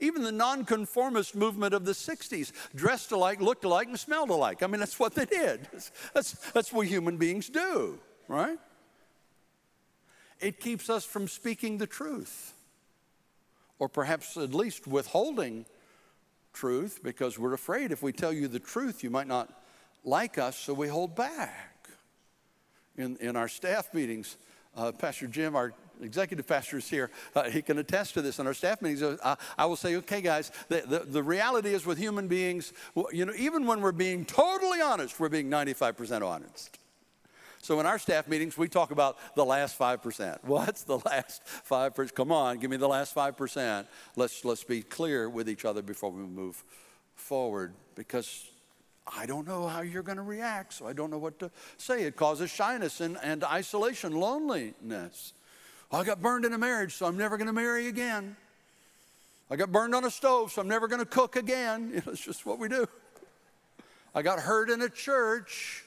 Even 0.00 0.22
the 0.22 0.32
nonconformist 0.32 1.36
movement 1.36 1.74
of 1.74 1.84
the 1.84 1.92
60s 1.92 2.52
dressed 2.74 3.12
alike, 3.12 3.40
looked 3.40 3.64
alike, 3.64 3.86
and 3.86 4.00
smelled 4.00 4.30
alike. 4.30 4.62
I 4.62 4.66
mean, 4.66 4.80
that's 4.80 4.98
what 4.98 5.14
they 5.14 5.26
did. 5.26 5.68
That's, 6.14 6.32
that's 6.52 6.72
what 6.72 6.86
human 6.86 7.18
beings 7.18 7.48
do, 7.48 7.98
right? 8.26 8.58
It 10.40 10.58
keeps 10.58 10.88
us 10.88 11.04
from 11.04 11.28
speaking 11.28 11.78
the 11.78 11.86
truth, 11.86 12.54
or 13.78 13.88
perhaps 13.88 14.36
at 14.36 14.54
least 14.54 14.86
withholding 14.86 15.66
truth 16.52 17.00
because 17.02 17.38
we're 17.38 17.52
afraid 17.52 17.92
if 17.92 18.02
we 18.02 18.12
tell 18.12 18.32
you 18.32 18.48
the 18.48 18.58
truth, 18.58 19.04
you 19.04 19.10
might 19.10 19.28
not 19.28 19.59
like 20.04 20.38
us, 20.38 20.56
so 20.56 20.74
we 20.74 20.88
hold 20.88 21.14
back. 21.14 21.66
In, 22.96 23.16
in 23.18 23.36
our 23.36 23.48
staff 23.48 23.94
meetings, 23.94 24.36
uh, 24.76 24.92
Pastor 24.92 25.26
Jim, 25.26 25.56
our 25.56 25.72
executive 26.02 26.46
pastor 26.46 26.78
is 26.78 26.88
here. 26.88 27.10
Uh, 27.34 27.44
he 27.44 27.62
can 27.62 27.78
attest 27.78 28.14
to 28.14 28.22
this 28.22 28.38
in 28.38 28.46
our 28.46 28.54
staff 28.54 28.82
meetings. 28.82 29.02
Uh, 29.02 29.36
I 29.56 29.66
will 29.66 29.76
say, 29.76 29.96
okay, 29.96 30.20
guys, 30.20 30.50
the, 30.68 30.82
the, 30.86 30.98
the, 31.00 31.22
reality 31.22 31.74
is 31.74 31.86
with 31.86 31.98
human 31.98 32.28
beings, 32.28 32.72
you 33.12 33.24
know, 33.24 33.32
even 33.36 33.66
when 33.66 33.80
we're 33.80 33.92
being 33.92 34.24
totally 34.24 34.80
honest, 34.80 35.18
we're 35.18 35.28
being 35.28 35.50
95% 35.50 36.26
honest. 36.26 36.78
So 37.62 37.78
in 37.78 37.86
our 37.86 37.98
staff 37.98 38.26
meetings, 38.26 38.56
we 38.56 38.68
talk 38.68 38.90
about 38.90 39.18
the 39.34 39.44
last 39.44 39.78
5%. 39.78 40.38
What's 40.44 40.84
the 40.84 40.98
last 40.98 41.42
5%? 41.68 42.14
Come 42.14 42.32
on, 42.32 42.58
give 42.58 42.70
me 42.70 42.78
the 42.78 42.88
last 42.88 43.14
5%. 43.14 43.86
Let's, 44.16 44.44
let's 44.44 44.64
be 44.64 44.82
clear 44.82 45.28
with 45.28 45.48
each 45.48 45.64
other 45.64 45.82
before 45.82 46.10
we 46.10 46.22
move 46.22 46.64
forward 47.14 47.74
because 47.94 48.49
I 49.16 49.26
don't 49.26 49.46
know 49.46 49.66
how 49.66 49.80
you're 49.80 50.02
going 50.02 50.16
to 50.16 50.22
react, 50.22 50.74
so 50.74 50.86
I 50.86 50.92
don't 50.92 51.10
know 51.10 51.18
what 51.18 51.38
to 51.40 51.50
say. 51.78 52.02
It 52.02 52.16
causes 52.16 52.50
shyness 52.50 53.00
and, 53.00 53.18
and 53.22 53.42
isolation, 53.44 54.12
loneliness. 54.12 55.32
I 55.92 56.04
got 56.04 56.22
burned 56.22 56.44
in 56.44 56.52
a 56.52 56.58
marriage, 56.58 56.94
so 56.94 57.06
I'm 57.06 57.16
never 57.16 57.36
going 57.36 57.48
to 57.48 57.52
marry 57.52 57.88
again. 57.88 58.36
I 59.50 59.56
got 59.56 59.72
burned 59.72 59.94
on 59.94 60.04
a 60.04 60.10
stove, 60.10 60.52
so 60.52 60.60
I'm 60.62 60.68
never 60.68 60.86
going 60.86 61.00
to 61.00 61.06
cook 61.06 61.36
again. 61.36 61.90
You 61.94 62.02
know, 62.06 62.12
it's 62.12 62.24
just 62.24 62.46
what 62.46 62.58
we 62.58 62.68
do. 62.68 62.86
I 64.14 64.22
got 64.22 64.38
hurt 64.38 64.70
in 64.70 64.82
a 64.82 64.88
church. 64.88 65.84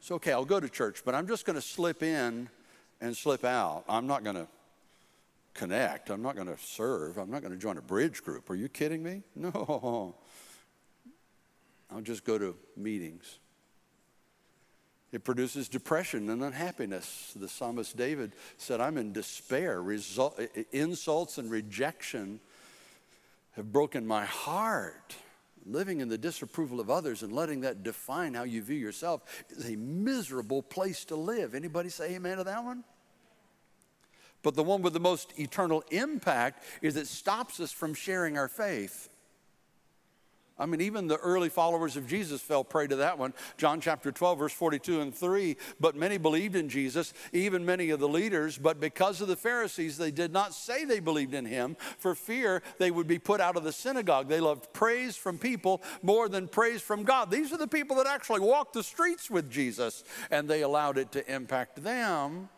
It's 0.00 0.10
okay, 0.10 0.32
I'll 0.32 0.44
go 0.44 0.60
to 0.60 0.68
church, 0.68 1.02
but 1.04 1.14
I'm 1.14 1.26
just 1.26 1.46
going 1.46 1.54
to 1.54 1.62
slip 1.62 2.02
in 2.02 2.48
and 3.00 3.16
slip 3.16 3.44
out. 3.44 3.84
I'm 3.88 4.06
not 4.06 4.24
going 4.24 4.36
to 4.36 4.48
connect. 5.54 6.10
I'm 6.10 6.20
not 6.20 6.34
going 6.34 6.48
to 6.48 6.58
serve. 6.58 7.16
I'm 7.16 7.30
not 7.30 7.42
going 7.42 7.52
to 7.52 7.58
join 7.58 7.78
a 7.78 7.82
bridge 7.82 8.22
group. 8.22 8.50
Are 8.50 8.54
you 8.54 8.68
kidding 8.68 9.02
me? 9.02 9.22
No. 9.36 10.14
I'll 11.94 12.00
just 12.00 12.24
go 12.24 12.38
to 12.38 12.56
meetings. 12.76 13.38
It 15.12 15.22
produces 15.22 15.68
depression 15.68 16.28
and 16.28 16.42
unhappiness. 16.42 17.32
The 17.36 17.48
psalmist 17.48 17.96
David 17.96 18.32
said, 18.56 18.80
I'm 18.80 18.98
in 18.98 19.12
despair. 19.12 19.80
Result, 19.80 20.40
insults 20.72 21.38
and 21.38 21.48
rejection 21.52 22.40
have 23.52 23.70
broken 23.72 24.04
my 24.04 24.24
heart. 24.24 25.14
Living 25.66 26.00
in 26.00 26.08
the 26.08 26.18
disapproval 26.18 26.80
of 26.80 26.90
others 26.90 27.22
and 27.22 27.32
letting 27.32 27.60
that 27.60 27.84
define 27.84 28.34
how 28.34 28.42
you 28.42 28.60
view 28.60 28.76
yourself 28.76 29.44
is 29.50 29.70
a 29.70 29.76
miserable 29.76 30.62
place 30.62 31.04
to 31.04 31.14
live. 31.14 31.54
Anybody 31.54 31.90
say 31.90 32.16
amen 32.16 32.38
to 32.38 32.44
that 32.44 32.64
one? 32.64 32.82
But 34.42 34.56
the 34.56 34.64
one 34.64 34.82
with 34.82 34.94
the 34.94 35.00
most 35.00 35.38
eternal 35.38 35.84
impact 35.92 36.64
is 36.82 36.96
it 36.96 37.06
stops 37.06 37.60
us 37.60 37.70
from 37.70 37.94
sharing 37.94 38.36
our 38.36 38.48
faith. 38.48 39.08
I 40.56 40.66
mean, 40.66 40.80
even 40.80 41.08
the 41.08 41.16
early 41.16 41.48
followers 41.48 41.96
of 41.96 42.06
Jesus 42.06 42.40
fell 42.40 42.62
prey 42.62 42.86
to 42.86 42.96
that 42.96 43.18
one. 43.18 43.34
John 43.56 43.80
chapter 43.80 44.12
12, 44.12 44.38
verse 44.38 44.52
42 44.52 45.00
and 45.00 45.12
3. 45.12 45.56
But 45.80 45.96
many 45.96 46.16
believed 46.16 46.54
in 46.54 46.68
Jesus, 46.68 47.12
even 47.32 47.64
many 47.64 47.90
of 47.90 47.98
the 47.98 48.08
leaders. 48.08 48.56
But 48.56 48.78
because 48.78 49.20
of 49.20 49.26
the 49.26 49.34
Pharisees, 49.34 49.98
they 49.98 50.12
did 50.12 50.32
not 50.32 50.54
say 50.54 50.84
they 50.84 51.00
believed 51.00 51.34
in 51.34 51.44
him 51.44 51.76
for 51.98 52.14
fear 52.14 52.62
they 52.78 52.92
would 52.92 53.08
be 53.08 53.18
put 53.18 53.40
out 53.40 53.56
of 53.56 53.64
the 53.64 53.72
synagogue. 53.72 54.28
They 54.28 54.40
loved 54.40 54.72
praise 54.72 55.16
from 55.16 55.38
people 55.38 55.82
more 56.02 56.28
than 56.28 56.46
praise 56.46 56.80
from 56.80 57.02
God. 57.02 57.32
These 57.32 57.52
are 57.52 57.58
the 57.58 57.66
people 57.66 57.96
that 57.96 58.06
actually 58.06 58.40
walked 58.40 58.74
the 58.74 58.84
streets 58.84 59.28
with 59.28 59.50
Jesus, 59.50 60.04
and 60.30 60.48
they 60.48 60.62
allowed 60.62 60.98
it 60.98 61.10
to 61.12 61.32
impact 61.32 61.82
them. 61.82 62.48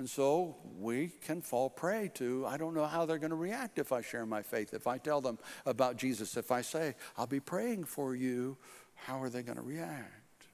And 0.00 0.08
so 0.08 0.56
we 0.78 1.08
can 1.20 1.42
fall 1.42 1.68
prey 1.68 2.10
to, 2.14 2.46
I 2.46 2.56
don't 2.56 2.72
know 2.72 2.86
how 2.86 3.04
they're 3.04 3.18
going 3.18 3.32
to 3.32 3.36
react 3.36 3.78
if 3.78 3.92
I 3.92 4.00
share 4.00 4.24
my 4.24 4.40
faith. 4.40 4.72
If 4.72 4.86
I 4.86 4.96
tell 4.96 5.20
them 5.20 5.38
about 5.66 5.98
Jesus, 5.98 6.38
if 6.38 6.50
I 6.50 6.62
say, 6.62 6.94
I'll 7.18 7.26
be 7.26 7.38
praying 7.38 7.84
for 7.84 8.14
you, 8.14 8.56
how 8.94 9.20
are 9.20 9.28
they 9.28 9.42
going 9.42 9.58
to 9.58 9.62
react? 9.62 10.46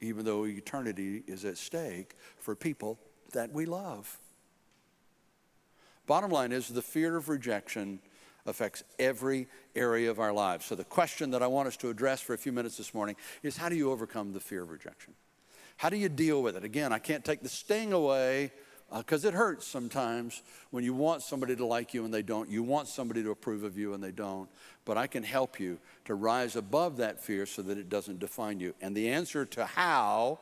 Even 0.00 0.24
though 0.24 0.46
eternity 0.46 1.24
is 1.26 1.44
at 1.44 1.58
stake 1.58 2.14
for 2.38 2.54
people 2.54 3.00
that 3.32 3.52
we 3.52 3.66
love. 3.66 4.20
Bottom 6.06 6.30
line 6.30 6.52
is 6.52 6.68
the 6.68 6.80
fear 6.80 7.16
of 7.16 7.28
rejection 7.28 7.98
affects 8.46 8.84
every 9.00 9.48
area 9.74 10.12
of 10.12 10.20
our 10.20 10.32
lives. 10.32 10.64
So, 10.66 10.76
the 10.76 10.84
question 10.84 11.32
that 11.32 11.42
I 11.42 11.48
want 11.48 11.66
us 11.66 11.76
to 11.78 11.90
address 11.90 12.20
for 12.20 12.34
a 12.34 12.38
few 12.38 12.52
minutes 12.52 12.76
this 12.76 12.94
morning 12.94 13.16
is 13.42 13.56
how 13.56 13.68
do 13.68 13.74
you 13.74 13.90
overcome 13.90 14.32
the 14.32 14.38
fear 14.38 14.62
of 14.62 14.70
rejection? 14.70 15.14
How 15.76 15.88
do 15.88 15.96
you 15.96 16.08
deal 16.08 16.42
with 16.42 16.56
it? 16.56 16.64
Again, 16.64 16.92
I 16.92 16.98
can't 16.98 17.24
take 17.24 17.42
the 17.42 17.48
sting 17.48 17.92
away 17.92 18.52
because 18.96 19.24
uh, 19.24 19.28
it 19.28 19.34
hurts 19.34 19.66
sometimes 19.66 20.42
when 20.70 20.84
you 20.84 20.94
want 20.94 21.22
somebody 21.22 21.56
to 21.56 21.64
like 21.64 21.94
you 21.94 22.04
and 22.04 22.14
they 22.14 22.22
don't. 22.22 22.48
You 22.48 22.62
want 22.62 22.88
somebody 22.88 23.22
to 23.22 23.30
approve 23.30 23.64
of 23.64 23.76
you 23.76 23.94
and 23.94 24.02
they 24.02 24.12
don't. 24.12 24.48
But 24.84 24.98
I 24.98 25.06
can 25.06 25.22
help 25.22 25.58
you 25.58 25.78
to 26.04 26.14
rise 26.14 26.56
above 26.56 26.98
that 26.98 27.22
fear 27.22 27.46
so 27.46 27.62
that 27.62 27.78
it 27.78 27.88
doesn't 27.88 28.20
define 28.20 28.60
you. 28.60 28.74
And 28.80 28.94
the 28.94 29.08
answer 29.08 29.44
to 29.46 29.64
how 29.64 30.38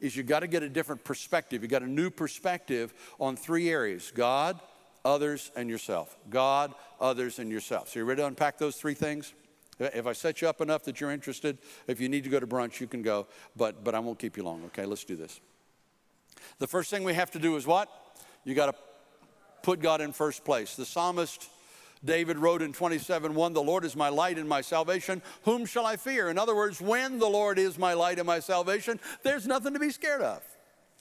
is 0.00 0.16
you've 0.16 0.26
got 0.26 0.40
to 0.40 0.46
get 0.46 0.62
a 0.62 0.68
different 0.68 1.04
perspective. 1.04 1.62
You've 1.62 1.70
got 1.70 1.82
a 1.82 1.90
new 1.90 2.10
perspective 2.10 2.94
on 3.18 3.36
three 3.36 3.68
areas 3.68 4.12
God, 4.14 4.58
others, 5.04 5.50
and 5.56 5.68
yourself. 5.68 6.16
God, 6.30 6.74
others, 7.00 7.38
and 7.38 7.50
yourself. 7.50 7.88
So, 7.88 7.98
you 7.98 8.04
ready 8.04 8.22
to 8.22 8.26
unpack 8.26 8.58
those 8.58 8.76
three 8.76 8.94
things? 8.94 9.32
If 9.78 10.06
I 10.06 10.12
set 10.12 10.40
you 10.40 10.48
up 10.48 10.60
enough 10.60 10.84
that 10.84 11.00
you're 11.00 11.10
interested, 11.10 11.58
if 11.86 12.00
you 12.00 12.08
need 12.08 12.24
to 12.24 12.30
go 12.30 12.40
to 12.40 12.46
brunch, 12.46 12.80
you 12.80 12.86
can 12.86 13.02
go, 13.02 13.26
but, 13.56 13.82
but 13.82 13.94
I 13.94 13.98
won't 13.98 14.18
keep 14.18 14.36
you 14.36 14.44
long, 14.44 14.62
okay? 14.66 14.84
Let's 14.84 15.04
do 15.04 15.16
this. 15.16 15.40
The 16.58 16.66
first 16.66 16.90
thing 16.90 17.04
we 17.04 17.14
have 17.14 17.30
to 17.32 17.38
do 17.38 17.56
is 17.56 17.66
what? 17.66 17.88
You 18.44 18.54
got 18.54 18.66
to 18.66 18.74
put 19.62 19.80
God 19.80 20.00
in 20.00 20.12
first 20.12 20.44
place. 20.44 20.76
The 20.76 20.84
psalmist 20.84 21.48
David 22.04 22.38
wrote 22.38 22.60
in 22.62 22.72
27 22.72 23.34
1, 23.34 23.52
The 23.52 23.62
Lord 23.62 23.84
is 23.84 23.96
my 23.96 24.10
light 24.10 24.38
and 24.38 24.48
my 24.48 24.60
salvation. 24.60 25.22
Whom 25.44 25.64
shall 25.64 25.86
I 25.86 25.96
fear? 25.96 26.28
In 26.28 26.38
other 26.38 26.54
words, 26.54 26.80
when 26.80 27.18
the 27.18 27.28
Lord 27.28 27.58
is 27.58 27.78
my 27.78 27.94
light 27.94 28.18
and 28.18 28.26
my 28.26 28.40
salvation, 28.40 29.00
there's 29.22 29.46
nothing 29.46 29.72
to 29.72 29.80
be 29.80 29.90
scared 29.90 30.20
of. 30.20 30.42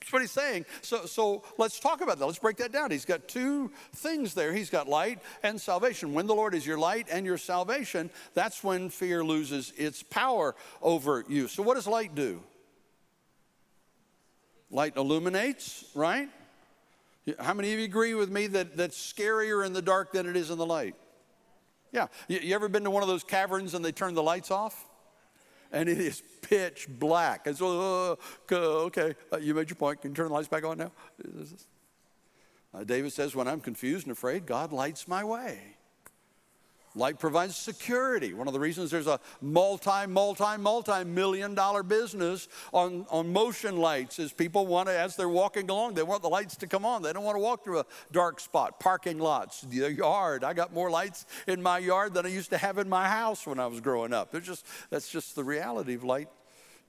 That's 0.03 0.12
what 0.12 0.22
he's 0.22 0.31
saying. 0.31 0.65
So, 0.81 1.05
so 1.05 1.43
let's 1.57 1.79
talk 1.79 2.01
about 2.01 2.19
that. 2.19 2.25
Let's 2.25 2.38
break 2.38 2.57
that 2.57 2.74
down. 2.74 2.91
He's 2.91 3.05
got 3.05 3.25
two 3.29 3.72
things 3.95 4.33
there. 4.33 4.51
He's 4.51 4.69
got 4.69 4.89
light 4.89 5.19
and 5.43 5.60
salvation. 5.60 6.13
When 6.13 6.27
the 6.27 6.36
Lord 6.36 6.53
is 6.53 6.67
your 6.67 6.77
light 6.77 7.07
and 7.10 7.25
your 7.25 7.38
salvation, 7.38 8.10
that's 8.33 8.65
when 8.65 8.89
fear 8.89 9.24
loses 9.24 9.72
its 9.77 10.03
power 10.03 10.55
over 10.81 11.24
you. 11.29 11.48
So, 11.48 11.63
what 11.63 11.75
does 11.75 11.88
light 11.88 12.15
do? 12.15 12.43
Light 14.69 14.98
illuminates, 14.98 15.86
right? 15.95 16.27
How 17.39 17.53
many 17.53 17.72
of 17.72 17.79
you 17.79 17.86
agree 17.86 18.13
with 18.13 18.29
me 18.29 18.48
that 18.48 18.75
that's 18.75 18.98
scarier 18.98 19.65
in 19.65 19.72
the 19.72 19.81
dark 19.81 20.12
than 20.12 20.27
it 20.27 20.36
is 20.36 20.50
in 20.50 20.57
the 20.57 20.65
light? 20.65 20.95
Yeah. 21.93 22.07
You, 22.27 22.39
you 22.39 22.55
ever 22.55 22.67
been 22.67 22.83
to 22.83 22.91
one 22.91 23.03
of 23.03 23.07
those 23.07 23.24
caverns 23.24 23.74
and 23.74 23.86
they 23.86 23.93
turn 23.93 24.15
the 24.15 24.24
lights 24.24 24.51
off? 24.51 24.86
And 25.74 25.89
it 25.89 26.00
is 26.00 26.22
pitch 26.42 26.88
black. 26.88 27.48
And 27.48 27.58
so, 27.58 28.18
uh, 28.51 28.56
okay, 28.56 29.15
uh, 29.34 29.38
you 29.38 29.53
made 29.53 29.70
your 29.70 29.75
point. 29.75 30.01
Can 30.01 30.12
you 30.12 30.15
turn 30.15 30.27
the 30.27 30.34
lights 30.34 30.48
back 30.48 30.63
on 30.63 30.77
now? 30.77 30.92
Uh, 32.74 32.84
David 32.84 33.12
says, 33.12 33.36
When 33.36 33.48
I'm 33.48 33.60
confused 33.60 34.06
and 34.08 34.12
afraid, 34.12 34.46
God 34.46 34.72
lights 34.72 35.08
my 35.08 35.24
way. 35.24 35.75
Light 36.96 37.18
provides 37.18 37.56
security. 37.56 38.34
One 38.34 38.48
of 38.48 38.54
the 38.54 38.60
reasons 38.60 38.92
there's 38.92 39.08
a 39.08 39.20
multi, 39.42 40.06
multi, 40.08 40.58
multi 40.58 41.04
million 41.04 41.56
dollar 41.56 41.82
business 41.82 42.48
on, 42.72 43.08
on 43.10 43.34
motion 43.34 43.78
lights 43.78 44.20
is 44.20 44.32
people 44.32 44.68
want 44.68 44.90
to, 44.90 44.98
as 44.98 45.16
they're 45.16 45.28
walking 45.28 45.70
along, 45.70 45.96
they 45.96 46.04
want 46.04 46.22
the 46.22 46.30
lights 46.30 46.56
to 46.58 46.68
come 46.68 46.86
on. 46.86 47.02
They 47.02 47.12
don't 47.12 47.24
want 47.24 47.36
to 47.36 47.42
walk 47.42 47.64
through 47.64 47.80
a 47.80 47.86
dark 48.12 48.40
spot. 48.40 48.80
Parking 48.80 49.18
lots, 49.18 49.62
the 49.62 49.92
yard. 49.92 50.44
I 50.44 50.54
got 50.54 50.72
more 50.72 50.92
lights 50.92 51.26
in 51.48 51.64
my 51.64 51.80
yard 51.80 52.14
than 52.14 52.28
I 52.28 52.30
used 52.30 52.52
to 52.52 52.58
have 52.58 52.78
in 52.78 52.90
my 52.90 53.08
house 53.08 53.48
when 53.48 53.60
I 53.60 53.66
was 53.66 53.82
growing 53.82 54.14
up. 54.14 54.32
There's 54.32 54.46
just, 54.46 54.66
that's 54.92 55.10
just 55.10 55.36
the 55.36 55.44
reality 55.44 55.96
of 55.96 56.04
light 56.04 56.30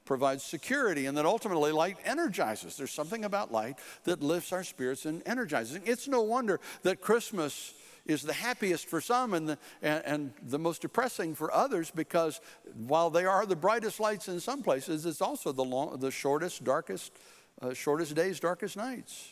provides 0.04 0.42
security 0.44 1.06
and 1.06 1.16
then 1.16 1.24
ultimately 1.24 1.72
light 1.72 1.96
energizes. 2.04 2.76
There's 2.76 2.90
something 2.90 3.24
about 3.24 3.52
light 3.52 3.78
that 4.04 4.22
lifts 4.22 4.52
our 4.52 4.64
spirits 4.64 5.06
and 5.06 5.22
energizes. 5.26 5.80
It's 5.84 6.08
no 6.08 6.20
wonder 6.20 6.60
that 6.82 7.00
Christmas 7.00 7.72
is 8.06 8.22
the 8.22 8.32
happiest 8.32 8.88
for 8.88 9.00
some 9.00 9.34
and 9.34 9.48
the, 9.48 9.58
and, 9.82 10.04
and 10.04 10.32
the 10.42 10.58
most 10.58 10.82
depressing 10.82 11.34
for 11.34 11.52
others 11.52 11.90
because 11.90 12.40
while 12.86 13.10
they 13.10 13.24
are 13.24 13.46
the 13.46 13.56
brightest 13.56 14.00
lights 14.00 14.28
in 14.28 14.40
some 14.40 14.62
places, 14.62 15.06
it's 15.06 15.22
also 15.22 15.52
the, 15.52 15.64
long, 15.64 15.98
the 15.98 16.10
shortest, 16.10 16.64
darkest, 16.64 17.12
uh, 17.62 17.72
shortest 17.72 18.14
days, 18.14 18.40
darkest 18.40 18.76
nights 18.76 19.28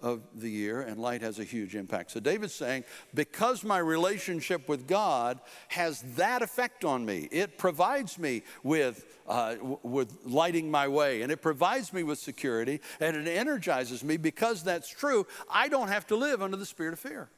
of 0.00 0.20
the 0.34 0.48
year, 0.48 0.82
and 0.82 1.00
light 1.00 1.22
has 1.22 1.38
a 1.38 1.44
huge 1.44 1.74
impact. 1.74 2.12
So 2.12 2.20
David's 2.20 2.54
saying, 2.54 2.84
because 3.14 3.64
my 3.64 3.78
relationship 3.78 4.68
with 4.68 4.86
God 4.86 5.40
has 5.68 6.02
that 6.16 6.40
effect 6.40 6.84
on 6.84 7.04
me, 7.04 7.28
it 7.32 7.58
provides 7.58 8.16
me 8.16 8.42
with, 8.62 9.04
uh, 9.26 9.56
with 9.82 10.16
lighting 10.24 10.70
my 10.70 10.86
way, 10.86 11.22
and 11.22 11.32
it 11.32 11.42
provides 11.42 11.92
me 11.92 12.04
with 12.04 12.18
security, 12.18 12.80
and 13.00 13.16
it 13.16 13.26
energizes 13.26 14.04
me. 14.04 14.16
Because 14.16 14.62
that's 14.62 14.88
true, 14.88 15.26
I 15.50 15.68
don't 15.68 15.88
have 15.88 16.06
to 16.08 16.16
live 16.16 16.42
under 16.42 16.56
the 16.56 16.66
spirit 16.66 16.92
of 16.92 17.00
fear. 17.00 17.28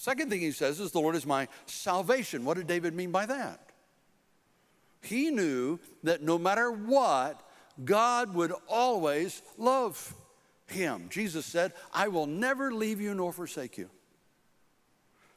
Second 0.00 0.30
thing 0.30 0.40
he 0.40 0.50
says 0.50 0.80
is, 0.80 0.92
The 0.92 0.98
Lord 0.98 1.14
is 1.14 1.26
my 1.26 1.46
salvation. 1.66 2.46
What 2.46 2.56
did 2.56 2.66
David 2.66 2.94
mean 2.94 3.10
by 3.10 3.26
that? 3.26 3.60
He 5.02 5.30
knew 5.30 5.78
that 6.04 6.22
no 6.22 6.38
matter 6.38 6.72
what, 6.72 7.46
God 7.84 8.32
would 8.32 8.54
always 8.66 9.42
love 9.58 10.14
him. 10.68 11.08
Jesus 11.10 11.44
said, 11.44 11.74
I 11.92 12.08
will 12.08 12.24
never 12.24 12.72
leave 12.72 12.98
you 12.98 13.12
nor 13.12 13.30
forsake 13.30 13.76
you. 13.76 13.90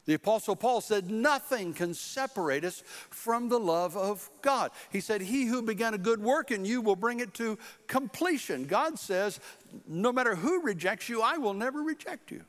The 0.05 0.13
Apostle 0.13 0.55
Paul 0.55 0.79
said, 0.79 1.11
Nothing 1.11 1.73
can 1.73 1.93
separate 1.93 2.63
us 2.63 2.83
from 3.09 3.49
the 3.49 3.59
love 3.59 3.97
of 3.97 4.29
God. 4.41 4.71
He 4.93 5.01
said, 5.01 5.19
He 5.19 5.43
who 5.43 5.61
began 5.61 5.93
a 5.93 5.97
good 5.97 6.21
work 6.21 6.51
in 6.51 6.63
you 6.63 6.79
will 6.79 6.95
bring 6.95 7.19
it 7.19 7.33
to 7.33 7.59
completion. 7.87 8.63
God 8.63 8.97
says, 8.97 9.41
No 9.89 10.13
matter 10.13 10.35
who 10.35 10.61
rejects 10.61 11.09
you, 11.09 11.21
I 11.21 11.35
will 11.35 11.53
never 11.53 11.81
reject 11.81 12.31
you. 12.31 12.45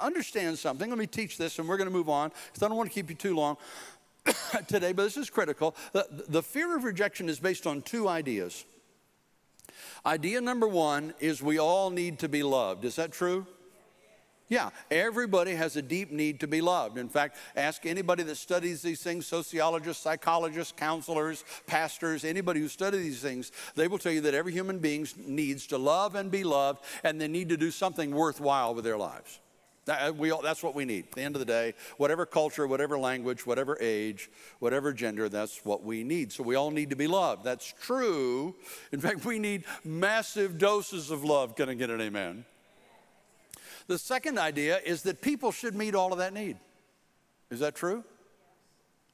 Understand 0.00 0.58
something. 0.58 0.88
Let 0.88 0.98
me 0.98 1.06
teach 1.06 1.38
this, 1.38 1.58
and 1.58 1.68
we're 1.68 1.76
going 1.76 1.88
to 1.88 1.94
move 1.94 2.08
on 2.08 2.30
because 2.46 2.62
I 2.62 2.68
don't 2.68 2.76
want 2.76 2.90
to 2.90 2.94
keep 2.94 3.10
you 3.10 3.16
too 3.16 3.34
long 3.34 3.56
today, 4.68 4.92
but 4.92 5.04
this 5.04 5.16
is 5.16 5.30
critical. 5.30 5.74
The, 5.92 6.06
the 6.28 6.42
fear 6.42 6.76
of 6.76 6.84
rejection 6.84 7.28
is 7.28 7.38
based 7.38 7.66
on 7.66 7.82
two 7.82 8.08
ideas. 8.08 8.64
Idea 10.04 10.40
number 10.40 10.66
one 10.66 11.14
is 11.20 11.42
we 11.42 11.58
all 11.58 11.90
need 11.90 12.18
to 12.20 12.28
be 12.28 12.42
loved. 12.42 12.84
Is 12.84 12.96
that 12.96 13.12
true? 13.12 13.46
Yeah, 14.48 14.68
everybody 14.90 15.52
has 15.54 15.76
a 15.76 15.82
deep 15.82 16.10
need 16.10 16.40
to 16.40 16.46
be 16.46 16.60
loved. 16.60 16.98
In 16.98 17.08
fact, 17.08 17.38
ask 17.56 17.86
anybody 17.86 18.22
that 18.24 18.36
studies 18.36 18.82
these 18.82 19.02
things 19.02 19.26
sociologists, 19.26 20.02
psychologists, 20.02 20.74
counselors, 20.76 21.42
pastors, 21.66 22.22
anybody 22.22 22.60
who 22.60 22.68
studies 22.68 23.02
these 23.02 23.20
things 23.22 23.50
they 23.76 23.88
will 23.88 23.96
tell 23.96 24.12
you 24.12 24.20
that 24.20 24.34
every 24.34 24.52
human 24.52 24.78
being 24.78 25.08
needs 25.26 25.66
to 25.68 25.78
love 25.78 26.14
and 26.16 26.30
be 26.30 26.44
loved, 26.44 26.84
and 27.02 27.18
they 27.18 27.28
need 27.28 27.48
to 27.48 27.56
do 27.56 27.70
something 27.70 28.10
worthwhile 28.10 28.74
with 28.74 28.84
their 28.84 28.98
lives. 28.98 29.40
That, 29.86 30.10
uh, 30.10 30.12
we 30.12 30.30
all, 30.30 30.42
that's 30.42 30.62
what 30.62 30.74
we 30.74 30.84
need. 30.84 31.06
At 31.06 31.12
the 31.12 31.22
end 31.22 31.34
of 31.34 31.40
the 31.40 31.46
day, 31.46 31.74
whatever 31.96 32.24
culture, 32.24 32.66
whatever 32.66 32.96
language, 32.96 33.44
whatever 33.44 33.76
age, 33.80 34.30
whatever 34.60 34.92
gender, 34.92 35.28
that's 35.28 35.64
what 35.64 35.82
we 35.82 36.04
need. 36.04 36.30
So 36.30 36.44
we 36.44 36.54
all 36.54 36.70
need 36.70 36.90
to 36.90 36.96
be 36.96 37.08
loved. 37.08 37.42
That's 37.42 37.74
true. 37.82 38.54
In 38.92 39.00
fact, 39.00 39.24
we 39.24 39.40
need 39.40 39.64
massive 39.84 40.56
doses 40.56 41.10
of 41.10 41.24
love. 41.24 41.56
Can 41.56 41.68
I 41.68 41.74
get 41.74 41.90
an 41.90 42.00
amen? 42.00 42.44
The 43.88 43.98
second 43.98 44.38
idea 44.38 44.78
is 44.84 45.02
that 45.02 45.20
people 45.20 45.50
should 45.50 45.74
meet 45.74 45.96
all 45.96 46.12
of 46.12 46.18
that 46.18 46.32
need. 46.32 46.58
Is 47.50 47.58
that 47.60 47.74
true? 47.74 48.04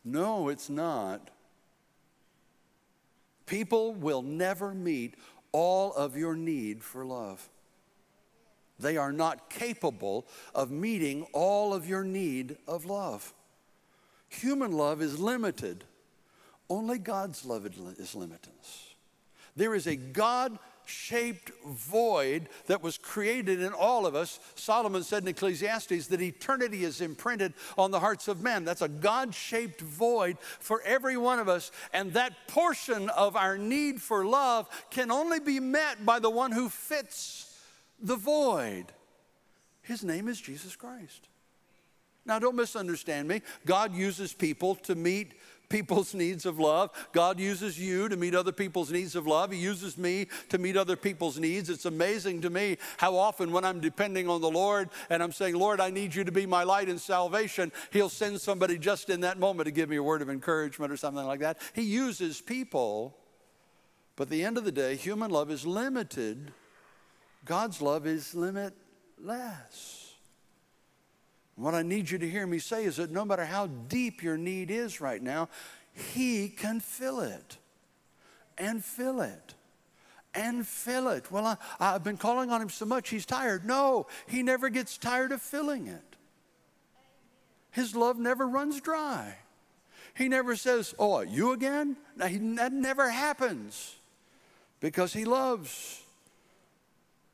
No, 0.04 0.48
it's 0.48 0.68
not. 0.68 1.30
People 3.46 3.94
will 3.94 4.20
never 4.20 4.74
meet 4.74 5.14
all 5.52 5.94
of 5.94 6.16
your 6.16 6.36
need 6.36 6.84
for 6.84 7.06
love. 7.06 7.48
They 8.78 8.96
are 8.96 9.12
not 9.12 9.50
capable 9.50 10.26
of 10.54 10.70
meeting 10.70 11.26
all 11.32 11.74
of 11.74 11.88
your 11.88 12.04
need 12.04 12.56
of 12.66 12.84
love. 12.84 13.32
Human 14.28 14.72
love 14.72 15.02
is 15.02 15.18
limited. 15.18 15.84
Only 16.70 16.98
God's 16.98 17.44
love 17.44 17.66
is 17.66 18.14
limitless. 18.14 18.94
There 19.56 19.74
is 19.74 19.86
a 19.86 19.96
God 19.96 20.58
shaped 20.88 21.50
void 21.66 22.48
that 22.66 22.82
was 22.82 22.96
created 22.96 23.60
in 23.60 23.72
all 23.72 24.06
of 24.06 24.14
us. 24.14 24.40
Solomon 24.54 25.02
said 25.02 25.22
in 25.22 25.28
Ecclesiastes 25.28 26.06
that 26.06 26.22
eternity 26.22 26.84
is 26.84 27.00
imprinted 27.00 27.52
on 27.76 27.90
the 27.90 28.00
hearts 28.00 28.28
of 28.28 28.42
men. 28.42 28.64
That's 28.64 28.82
a 28.82 28.88
God 28.88 29.34
shaped 29.34 29.80
void 29.80 30.38
for 30.40 30.80
every 30.82 31.16
one 31.16 31.38
of 31.38 31.48
us. 31.48 31.70
And 31.92 32.12
that 32.12 32.48
portion 32.48 33.10
of 33.10 33.36
our 33.36 33.58
need 33.58 34.00
for 34.00 34.24
love 34.24 34.68
can 34.90 35.10
only 35.10 35.40
be 35.40 35.60
met 35.60 36.06
by 36.06 36.18
the 36.18 36.30
one 36.30 36.52
who 36.52 36.68
fits 36.68 37.47
the 38.00 38.16
void. 38.16 38.86
His 39.82 40.04
name 40.04 40.28
is 40.28 40.40
Jesus 40.40 40.76
Christ. 40.76 41.28
Now, 42.26 42.38
don't 42.38 42.56
misunderstand 42.56 43.26
me. 43.26 43.40
God 43.64 43.94
uses 43.94 44.34
people 44.34 44.74
to 44.76 44.94
meet 44.94 45.32
people's 45.68 46.14
needs 46.14 46.46
of 46.46 46.58
love. 46.58 46.90
God 47.12 47.40
uses 47.40 47.78
you 47.78 48.08
to 48.08 48.16
meet 48.16 48.34
other 48.34 48.52
people's 48.52 48.90
needs 48.90 49.16
of 49.16 49.26
love. 49.26 49.50
He 49.50 49.58
uses 49.58 49.96
me 49.96 50.26
to 50.48 50.58
meet 50.58 50.76
other 50.76 50.96
people's 50.96 51.38
needs. 51.38 51.70
It's 51.70 51.84
amazing 51.84 52.42
to 52.42 52.50
me 52.50 52.78
how 52.98 53.16
often, 53.16 53.52
when 53.52 53.64
I'm 53.64 53.80
depending 53.80 54.28
on 54.28 54.40
the 54.40 54.50
Lord 54.50 54.90
and 55.10 55.22
I'm 55.22 55.32
saying, 55.32 55.54
Lord, 55.54 55.80
I 55.80 55.90
need 55.90 56.14
you 56.14 56.24
to 56.24 56.32
be 56.32 56.46
my 56.46 56.64
light 56.64 56.88
and 56.88 57.00
salvation, 57.00 57.72
He'll 57.90 58.08
send 58.08 58.40
somebody 58.40 58.78
just 58.78 59.10
in 59.10 59.20
that 59.20 59.38
moment 59.38 59.66
to 59.66 59.70
give 59.70 59.88
me 59.88 59.96
a 59.96 60.02
word 60.02 60.22
of 60.22 60.30
encouragement 60.30 60.92
or 60.92 60.96
something 60.96 61.26
like 61.26 61.40
that. 61.40 61.58
He 61.74 61.82
uses 61.82 62.40
people. 62.40 63.16
But 64.16 64.24
at 64.24 64.30
the 64.30 64.44
end 64.44 64.58
of 64.58 64.64
the 64.64 64.72
day, 64.72 64.96
human 64.96 65.30
love 65.30 65.50
is 65.50 65.66
limited 65.66 66.52
God's 67.48 67.80
love 67.80 68.06
is 68.06 68.34
limitless. 68.34 70.14
What 71.56 71.74
I 71.74 71.80
need 71.80 72.10
you 72.10 72.18
to 72.18 72.28
hear 72.28 72.46
me 72.46 72.58
say 72.58 72.84
is 72.84 72.96
that 72.96 73.10
no 73.10 73.24
matter 73.24 73.46
how 73.46 73.68
deep 73.68 74.22
your 74.22 74.36
need 74.36 74.70
is 74.70 75.00
right 75.00 75.22
now, 75.22 75.48
He 76.12 76.50
can 76.50 76.78
fill 76.78 77.20
it 77.20 77.56
and 78.58 78.84
fill 78.84 79.22
it 79.22 79.54
and 80.34 80.66
fill 80.66 81.08
it. 81.08 81.32
Well, 81.32 81.58
I, 81.80 81.92
have 81.92 82.04
been 82.04 82.18
calling 82.18 82.50
on 82.50 82.60
Him 82.60 82.68
so 82.68 82.84
much, 82.84 83.08
He's 83.08 83.24
tired. 83.24 83.64
No, 83.64 84.08
He 84.26 84.42
never 84.42 84.68
gets 84.68 84.98
tired 84.98 85.32
of 85.32 85.40
filling 85.40 85.86
it. 85.86 86.16
His 87.70 87.96
love 87.96 88.18
never 88.18 88.46
runs 88.46 88.78
dry. 88.82 89.36
He 90.14 90.28
never 90.28 90.54
says, 90.54 90.94
Oh, 90.98 91.22
you 91.22 91.52
again? 91.52 91.96
Now, 92.14 92.28
That 92.28 92.74
never 92.74 93.08
happens 93.08 93.96
because 94.80 95.14
He 95.14 95.24
loves 95.24 96.02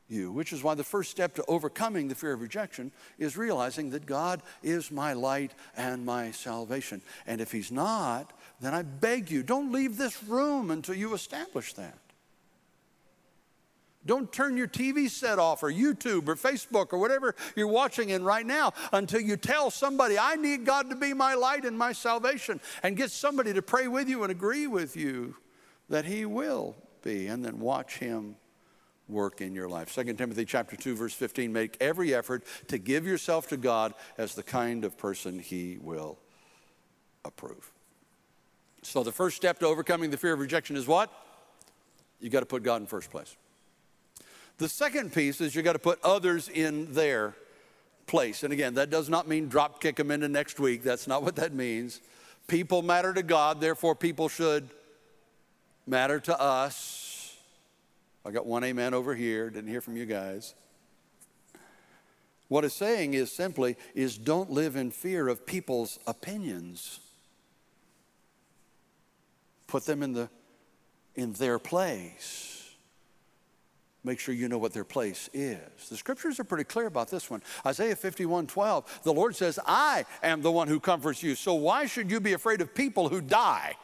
you, 0.07 0.31
which 0.31 0.53
is 0.53 0.63
why 0.63 0.75
the 0.75 0.83
first 0.83 1.11
step 1.11 1.35
to 1.35 1.45
overcoming 1.47 2.07
the 2.07 2.15
fear 2.15 2.33
of 2.33 2.41
rejection 2.41 2.91
is 3.17 3.37
realizing 3.37 3.89
that 3.91 4.05
God 4.05 4.41
is 4.61 4.91
my 4.91 5.13
light 5.13 5.51
and 5.75 6.05
my 6.05 6.31
salvation. 6.31 7.01
And 7.25 7.41
if 7.41 7.51
He's 7.51 7.71
not, 7.71 8.33
then 8.61 8.73
I 8.73 8.83
beg 8.83 9.31
you, 9.31 9.43
don't 9.43 9.71
leave 9.71 9.97
this 9.97 10.23
room 10.23 10.71
until 10.71 10.95
you 10.95 11.13
establish 11.13 11.73
that. 11.73 11.97
Don't 14.05 14.31
turn 14.31 14.55
your 14.55 14.67
TV 14.67 15.09
set 15.09 15.39
off 15.39 15.63
or 15.63 15.71
YouTube 15.71 16.27
or 16.27 16.35
Facebook 16.35 16.93
or 16.93 16.99
whatever 16.99 17.35
you're 17.55 17.67
watching 17.67 18.09
in 18.09 18.23
right 18.23 18.45
now 18.45 18.73
until 18.93 19.19
you 19.19 19.35
tell 19.35 19.71
somebody, 19.71 20.19
I 20.19 20.35
need 20.35 20.63
God 20.63 20.91
to 20.91 20.95
be 20.95 21.13
my 21.13 21.33
light 21.33 21.65
and 21.65 21.75
my 21.75 21.91
salvation, 21.91 22.61
and 22.83 22.95
get 22.95 23.09
somebody 23.09 23.53
to 23.53 23.63
pray 23.63 23.87
with 23.87 24.07
you 24.07 24.21
and 24.21 24.31
agree 24.31 24.67
with 24.67 24.95
you 24.95 25.35
that 25.89 26.05
He 26.05 26.25
will 26.25 26.75
be, 27.01 27.25
and 27.27 27.43
then 27.43 27.59
watch 27.59 27.97
Him 27.97 28.35
work 29.07 29.41
in 29.41 29.53
your 29.53 29.69
life. 29.69 29.93
2 29.93 30.13
Timothy 30.13 30.45
chapter 30.45 30.75
2 30.75 30.95
verse 30.95 31.13
15 31.13 31.51
make 31.51 31.77
every 31.79 32.13
effort 32.13 32.43
to 32.67 32.77
give 32.77 33.05
yourself 33.05 33.47
to 33.49 33.57
God 33.57 33.93
as 34.17 34.35
the 34.35 34.43
kind 34.43 34.83
of 34.83 34.97
person 34.97 35.39
he 35.39 35.77
will 35.79 36.17
approve. 37.23 37.71
So 38.81 39.03
the 39.03 39.11
first 39.11 39.35
step 39.35 39.59
to 39.59 39.67
overcoming 39.67 40.11
the 40.11 40.17
fear 40.17 40.33
of 40.33 40.39
rejection 40.39 40.75
is 40.75 40.87
what? 40.87 41.11
You 42.19 42.29
got 42.29 42.41
to 42.41 42.45
put 42.45 42.63
God 42.63 42.81
in 42.81 42.87
first 42.87 43.11
place. 43.11 43.35
The 44.57 44.69
second 44.69 45.11
piece 45.13 45.41
is 45.41 45.53
you 45.53 45.61
got 45.61 45.73
to 45.73 45.79
put 45.79 45.99
others 46.03 46.47
in 46.47 46.93
their 46.93 47.35
place. 48.07 48.43
And 48.43 48.53
again, 48.53 48.75
that 48.75 48.89
does 48.89 49.09
not 49.09 49.27
mean 49.27 49.49
drop 49.49 49.81
kick 49.81 49.97
them 49.97 50.11
into 50.11 50.29
next 50.29 50.59
week. 50.59 50.83
That's 50.83 51.07
not 51.07 51.23
what 51.23 51.35
that 51.35 51.53
means. 51.53 52.01
People 52.47 52.81
matter 52.81 53.13
to 53.13 53.23
God, 53.23 53.59
therefore 53.59 53.95
people 53.95 54.29
should 54.29 54.69
matter 55.87 56.19
to 56.21 56.39
us 56.39 57.04
I 58.25 58.31
got 58.31 58.45
one 58.45 58.63
amen 58.63 58.93
over 58.93 59.13
here, 59.13 59.49
didn't 59.49 59.69
hear 59.69 59.81
from 59.81 59.95
you 59.95 60.05
guys. 60.05 60.55
What 62.47 62.63
it's 62.63 62.75
saying 62.75 63.13
is 63.13 63.31
simply 63.31 63.75
is 63.93 64.17
don't 64.17 64.51
live 64.51 64.75
in 64.75 64.91
fear 64.91 65.27
of 65.27 65.45
people's 65.45 65.99
opinions. 66.07 66.99
Put 69.67 69.85
them 69.85 70.03
in 70.03 70.13
the 70.13 70.29
in 71.15 71.33
their 71.33 71.59
place. 71.59 72.51
Make 74.03 74.19
sure 74.19 74.35
you 74.35 74.47
know 74.47 74.59
what 74.59 74.73
their 74.73 74.83
place 74.83 75.29
is. 75.33 75.89
The 75.89 75.97
scriptures 75.97 76.39
are 76.39 76.43
pretty 76.43 76.63
clear 76.63 76.85
about 76.85 77.09
this 77.09 77.29
one. 77.29 77.41
Isaiah 77.65 77.95
51 77.95 78.47
12, 78.47 79.01
the 79.03 79.13
Lord 79.13 79.35
says, 79.35 79.59
I 79.65 80.05
am 80.21 80.41
the 80.41 80.51
one 80.51 80.67
who 80.67 80.79
comforts 80.79 81.23
you. 81.23 81.33
So 81.33 81.55
why 81.55 81.87
should 81.87 82.11
you 82.11 82.19
be 82.19 82.33
afraid 82.33 82.61
of 82.61 82.75
people 82.75 83.09
who 83.09 83.21
die? 83.21 83.75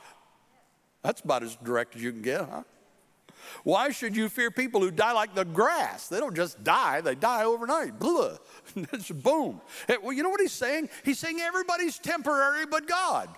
That's 1.02 1.22
about 1.22 1.42
as 1.42 1.56
direct 1.56 1.96
as 1.96 2.04
you 2.04 2.12
can 2.12 2.22
get, 2.22 2.48
huh? 2.48 2.62
Why 3.64 3.92
should 3.92 4.16
you 4.16 4.30
fear 4.30 4.52
people 4.52 4.82
who 4.82 4.92
die 4.92 5.12
like 5.12 5.36
the 5.36 5.46
grass? 5.46 6.08
They 6.08 6.20
don't 6.20 6.36
just 6.36 6.64
die, 6.64 7.02
they 7.02 7.16
die 7.16 7.44
overnight. 7.44 8.00
Blah. 8.00 8.38
it's 8.76 9.12
boom. 9.12 9.62
Eh, 9.88 9.98
well, 10.02 10.14
you 10.14 10.24
know 10.24 10.30
what 10.30 10.42
he's 10.42 10.52
saying? 10.52 10.90
He's 11.04 11.20
saying 11.20 11.40
everybody's 11.40 12.00
temporary 12.00 12.66
but 12.66 12.88
God. 12.88 13.30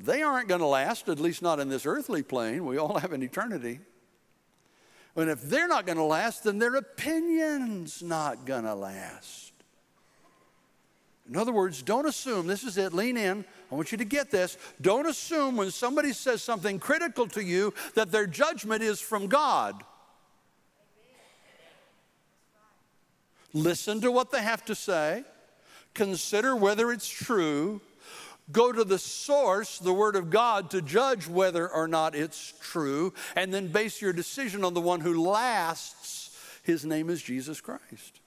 They 0.00 0.22
aren't 0.22 0.48
going 0.48 0.60
to 0.60 0.66
last, 0.66 1.08
at 1.08 1.20
least 1.20 1.42
not 1.42 1.60
in 1.60 1.68
this 1.68 1.86
earthly 1.86 2.24
plane. 2.24 2.66
We 2.66 2.76
all 2.76 2.98
have 2.98 3.12
an 3.12 3.22
eternity. 3.22 3.78
And 5.14 5.30
if 5.30 5.42
they're 5.42 5.68
not 5.68 5.86
going 5.86 5.98
to 5.98 6.04
last, 6.04 6.44
then 6.44 6.58
their 6.58 6.74
opinion's 6.74 8.02
not 8.02 8.46
going 8.46 8.64
to 8.64 8.74
last. 8.74 9.51
In 11.28 11.36
other 11.36 11.52
words, 11.52 11.82
don't 11.82 12.06
assume, 12.06 12.46
this 12.46 12.64
is 12.64 12.76
it, 12.76 12.92
lean 12.92 13.16
in. 13.16 13.44
I 13.70 13.74
want 13.74 13.92
you 13.92 13.98
to 13.98 14.04
get 14.04 14.30
this. 14.30 14.58
Don't 14.80 15.06
assume 15.06 15.56
when 15.56 15.70
somebody 15.70 16.12
says 16.12 16.42
something 16.42 16.78
critical 16.78 17.26
to 17.28 17.42
you 17.42 17.72
that 17.94 18.10
their 18.10 18.26
judgment 18.26 18.82
is 18.82 19.00
from 19.00 19.28
God. 19.28 19.82
Listen 23.54 24.00
to 24.00 24.10
what 24.10 24.30
they 24.30 24.42
have 24.42 24.64
to 24.64 24.74
say, 24.74 25.24
consider 25.94 26.56
whether 26.56 26.90
it's 26.90 27.08
true, 27.08 27.82
go 28.50 28.72
to 28.72 28.82
the 28.82 28.98
source, 28.98 29.78
the 29.78 29.92
Word 29.92 30.16
of 30.16 30.30
God, 30.30 30.70
to 30.70 30.80
judge 30.80 31.28
whether 31.28 31.68
or 31.68 31.86
not 31.86 32.14
it's 32.14 32.54
true, 32.60 33.12
and 33.36 33.52
then 33.52 33.68
base 33.68 34.00
your 34.00 34.14
decision 34.14 34.64
on 34.64 34.74
the 34.74 34.80
one 34.80 35.00
who 35.00 35.22
lasts. 35.22 36.36
His 36.62 36.84
name 36.84 37.10
is 37.10 37.22
Jesus 37.22 37.60
Christ. 37.60 38.21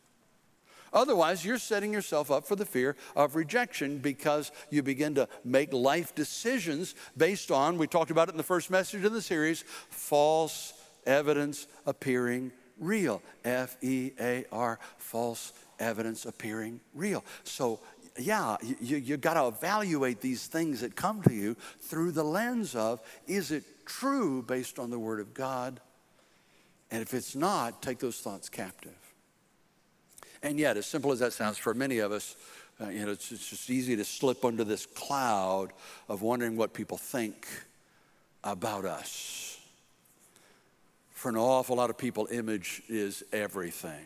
Otherwise, 0.96 1.46
you're 1.46 1.60
setting 1.60 1.92
yourself 1.94 2.32
up 2.32 2.48
for 2.48 2.56
the 2.56 2.66
fear 2.66 2.96
of 3.16 3.36
rejection 3.36 3.98
because 3.98 4.52
you 4.70 4.82
begin 4.82 5.14
to 5.14 5.28
make 5.44 5.74
life 5.74 6.16
decisions 6.16 6.96
based 7.18 7.52
on, 7.52 7.78
we 7.78 7.86
talked 7.86 8.12
about 8.12 8.30
it 8.30 8.32
in 8.32 8.38
the 8.38 8.44
first 8.44 8.72
message 8.72 9.04
in 9.04 9.12
the 9.12 9.22
series, 9.22 9.66
false 9.90 10.74
evidence 11.06 11.68
appearing 11.86 12.52
real. 12.80 13.22
F 13.44 13.78
E 13.82 14.12
A 14.20 14.46
R, 14.52 14.80
false 14.98 15.52
evidence 15.80 16.26
appearing 16.26 16.80
real. 16.94 17.26
So, 17.44 17.82
yeah, 18.18 18.56
you, 18.80 18.96
you 18.96 19.18
got 19.18 19.34
to 19.34 19.48
evaluate 19.48 20.22
these 20.22 20.48
things 20.48 20.80
that 20.80 20.96
come 20.96 21.22
to 21.24 21.34
you 21.34 21.58
through 21.82 22.12
the 22.12 22.24
lens 22.24 22.74
of 22.74 23.02
is 23.28 23.52
it 23.52 23.64
true 23.86 24.42
based 24.42 24.80
on 24.80 24.90
the 24.90 24.98
Word 24.98 25.20
of 25.20 25.34
God? 25.34 25.82
And 26.90 27.02
if 27.02 27.14
it's 27.14 27.36
not, 27.36 27.82
take 27.82 28.00
those 28.00 28.20
thoughts 28.20 28.48
captive. 28.48 28.96
And 30.44 30.60
yet, 30.60 30.78
as 30.78 30.86
simple 30.86 31.12
as 31.12 31.20
that 31.20 31.34
sounds 31.34 31.58
for 31.58 31.74
many 31.74 32.00
of 32.00 32.12
us, 32.12 32.36
uh, 32.82 32.90
you 32.90 33.06
know, 33.06 33.12
it's, 33.12 33.32
it's 33.32 33.50
just 33.50 33.70
easy 33.70 33.96
to 33.96 34.04
slip 34.04 34.44
under 34.44 34.64
this 34.64 34.86
cloud 34.86 35.72
of 36.10 36.22
wondering 36.22 36.58
what 36.58 36.74
people 36.74 36.98
think 36.98 37.48
about 38.44 38.86
us. 38.86 39.60
For 41.12 41.30
an 41.30 41.38
awful 41.38 41.78
lot 41.78 41.90
of 41.90 41.98
people, 41.98 42.28
image 42.32 42.84
is 42.90 43.24
everything. 43.32 44.06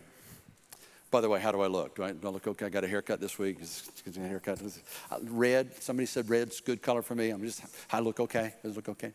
By 1.12 1.22
the 1.22 1.30
way, 1.30 1.39
how 1.39 1.52
do 1.52 1.62
I 1.62 1.68
look? 1.68 1.96
Do 1.96 2.04
I, 2.04 2.12
do 2.12 2.28
I 2.28 2.30
look 2.30 2.48
okay? 2.48 2.68
I 2.68 2.70
got 2.70 2.84
a 2.84 2.88
haircut 2.88 3.20
this 3.20 3.39
week. 3.39 3.58
a 3.60 4.20
haircut. 4.20 4.62
Uh, 4.62 5.18
red. 5.24 5.74
Somebody 5.82 6.06
said 6.06 6.30
red's 6.30 6.62
good 6.62 6.84
color 6.84 7.02
for 7.02 7.15
me. 7.15 7.32
I'm 7.32 7.42
just. 7.42 7.63
I 7.92 8.00
look 8.00 8.20
okay. 8.20 8.54
Does 8.62 8.74
it 8.74 8.76
look 8.76 8.89
okay? 8.89 9.12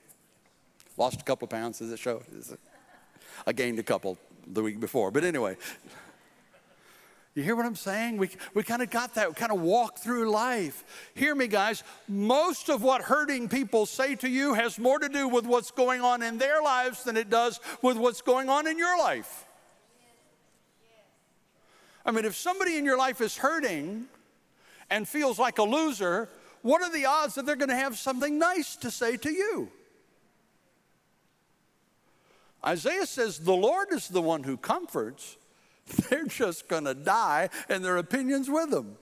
Lost 0.96 1.20
a 1.20 1.24
couple 1.24 1.46
of 1.46 1.50
pounds. 1.50 1.78
Does 1.78 1.92
it 1.92 1.98
show? 2.00 2.22
It? 2.32 2.58
I 3.46 3.52
gained 3.52 3.78
a 3.78 3.84
couple 3.84 4.18
the 4.46 4.62
week 4.62 4.80
before. 4.80 5.12
But 5.12 5.22
anyway, 5.22 5.56
you 7.34 7.42
hear 7.42 7.56
what 7.56 7.66
I'm 7.66 7.74
saying? 7.74 8.16
We, 8.16 8.30
we 8.54 8.62
kind 8.62 8.80
of 8.80 8.90
got 8.90 9.14
that, 9.16 9.28
we 9.28 9.34
kind 9.34 9.50
of 9.50 9.60
walk 9.60 9.98
through 9.98 10.30
life. 10.30 10.84
Hear 11.14 11.34
me, 11.34 11.48
guys. 11.48 11.82
Most 12.06 12.68
of 12.68 12.82
what 12.82 13.02
hurting 13.02 13.48
people 13.48 13.86
say 13.86 14.14
to 14.16 14.28
you 14.28 14.54
has 14.54 14.78
more 14.78 15.00
to 15.00 15.08
do 15.08 15.26
with 15.26 15.44
what's 15.44 15.72
going 15.72 16.00
on 16.00 16.22
in 16.22 16.38
their 16.38 16.62
lives 16.62 17.02
than 17.02 17.16
it 17.16 17.30
does 17.30 17.58
with 17.82 17.96
what's 17.96 18.22
going 18.22 18.48
on 18.48 18.68
in 18.68 18.78
your 18.78 18.96
life. 18.98 19.46
I 22.06 22.12
mean, 22.12 22.24
if 22.24 22.36
somebody 22.36 22.76
in 22.76 22.84
your 22.84 22.98
life 22.98 23.20
is 23.20 23.36
hurting 23.36 24.06
and 24.90 25.08
feels 25.08 25.38
like 25.38 25.58
a 25.58 25.64
loser, 25.64 26.28
what 26.62 26.82
are 26.82 26.92
the 26.92 27.06
odds 27.06 27.34
that 27.34 27.46
they're 27.46 27.56
going 27.56 27.70
to 27.70 27.76
have 27.76 27.98
something 27.98 28.38
nice 28.38 28.76
to 28.76 28.90
say 28.92 29.16
to 29.16 29.30
you? 29.32 29.70
Isaiah 32.64 33.06
says, 33.06 33.38
The 33.38 33.54
Lord 33.54 33.88
is 33.90 34.08
the 34.08 34.22
one 34.22 34.44
who 34.44 34.56
comforts. 34.56 35.36
They're 36.08 36.26
just 36.26 36.68
going 36.68 36.84
to 36.84 36.94
die 36.94 37.50
and 37.68 37.84
their 37.84 37.96
opinions 37.96 38.48
with 38.48 38.70
them. 38.70 38.96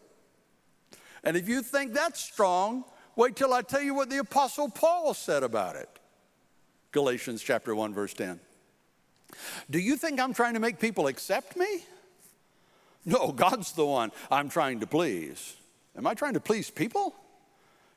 And 1.24 1.36
if 1.36 1.48
you 1.48 1.62
think 1.62 1.92
that's 1.92 2.20
strong, 2.20 2.84
wait 3.14 3.36
till 3.36 3.52
I 3.52 3.62
tell 3.62 3.82
you 3.82 3.94
what 3.94 4.10
the 4.10 4.18
Apostle 4.18 4.68
Paul 4.68 5.14
said 5.14 5.42
about 5.42 5.76
it. 5.76 5.88
Galatians 6.90 7.42
chapter 7.42 7.74
1, 7.74 7.94
verse 7.94 8.12
10. 8.14 8.40
Do 9.70 9.78
you 9.78 9.96
think 9.96 10.20
I'm 10.20 10.34
trying 10.34 10.54
to 10.54 10.60
make 10.60 10.78
people 10.78 11.06
accept 11.06 11.56
me? 11.56 11.84
No, 13.04 13.32
God's 13.32 13.72
the 13.72 13.86
one 13.86 14.12
I'm 14.30 14.48
trying 14.48 14.80
to 14.80 14.86
please. 14.86 15.56
Am 15.96 16.06
I 16.06 16.14
trying 16.14 16.34
to 16.34 16.40
please 16.40 16.70
people? 16.70 17.14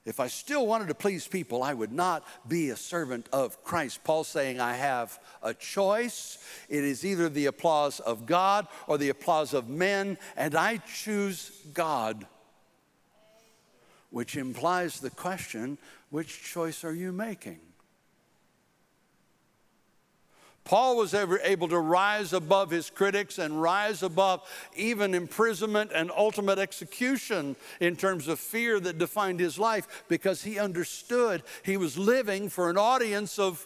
If 0.05 0.19
I 0.19 0.27
still 0.27 0.67
wanted 0.67 0.89
to 0.89 0.95
please 0.95 1.27
people, 1.27 1.63
I 1.63 1.73
would 1.73 1.91
not 1.91 2.23
be 2.47 2.69
a 2.69 2.75
servant 2.75 3.27
of 3.33 3.63
Christ. 3.63 4.03
Paul's 4.03 4.27
saying 4.27 4.59
I 4.59 4.75
have 4.75 5.19
a 5.41 5.53
choice. 5.53 6.37
It 6.69 6.83
is 6.83 7.03
either 7.03 7.27
the 7.27 7.47
applause 7.47 7.99
of 7.99 8.27
God 8.27 8.67
or 8.85 8.99
the 8.99 9.09
applause 9.09 9.55
of 9.55 9.67
men, 9.67 10.19
and 10.37 10.53
I 10.53 10.77
choose 10.77 11.51
God. 11.73 12.27
Which 14.11 14.37
implies 14.37 14.99
the 14.99 15.09
question 15.09 15.79
which 16.11 16.43
choice 16.43 16.83
are 16.83 16.93
you 16.93 17.11
making? 17.11 17.59
Paul 20.65 20.97
was 20.97 21.13
ever 21.13 21.39
able 21.43 21.67
to 21.67 21.80
rise 21.80 22.34
above 22.34 22.71
his 22.71 22.89
critics 22.89 23.38
and 23.38 23.62
rise 23.62 24.01
above 24.01 24.41
even 24.75 25.13
imprisonment 25.13 25.91
and 25.93 26.10
ultimate 26.17 26.58
execution 26.58 27.56
in 27.80 27.95
terms 27.95 28.28
of 28.28 28.39
fear 28.39 28.80
that 28.80 28.97
defined 28.97 29.39
his 29.39 29.60
life 29.60 30.04
because 30.08 30.41
he 30.41 30.58
understood 30.58 31.43
he 31.63 31.78
was 31.78 31.99
living 31.99 32.49
for 32.49 32.71
an 32.71 32.80
audience 32.80 33.38
of 33.38 33.65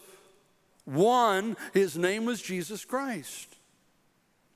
one. 0.84 1.56
His 1.74 1.98
name 1.98 2.26
was 2.26 2.42
Jesus 2.42 2.84
Christ. 2.84 3.56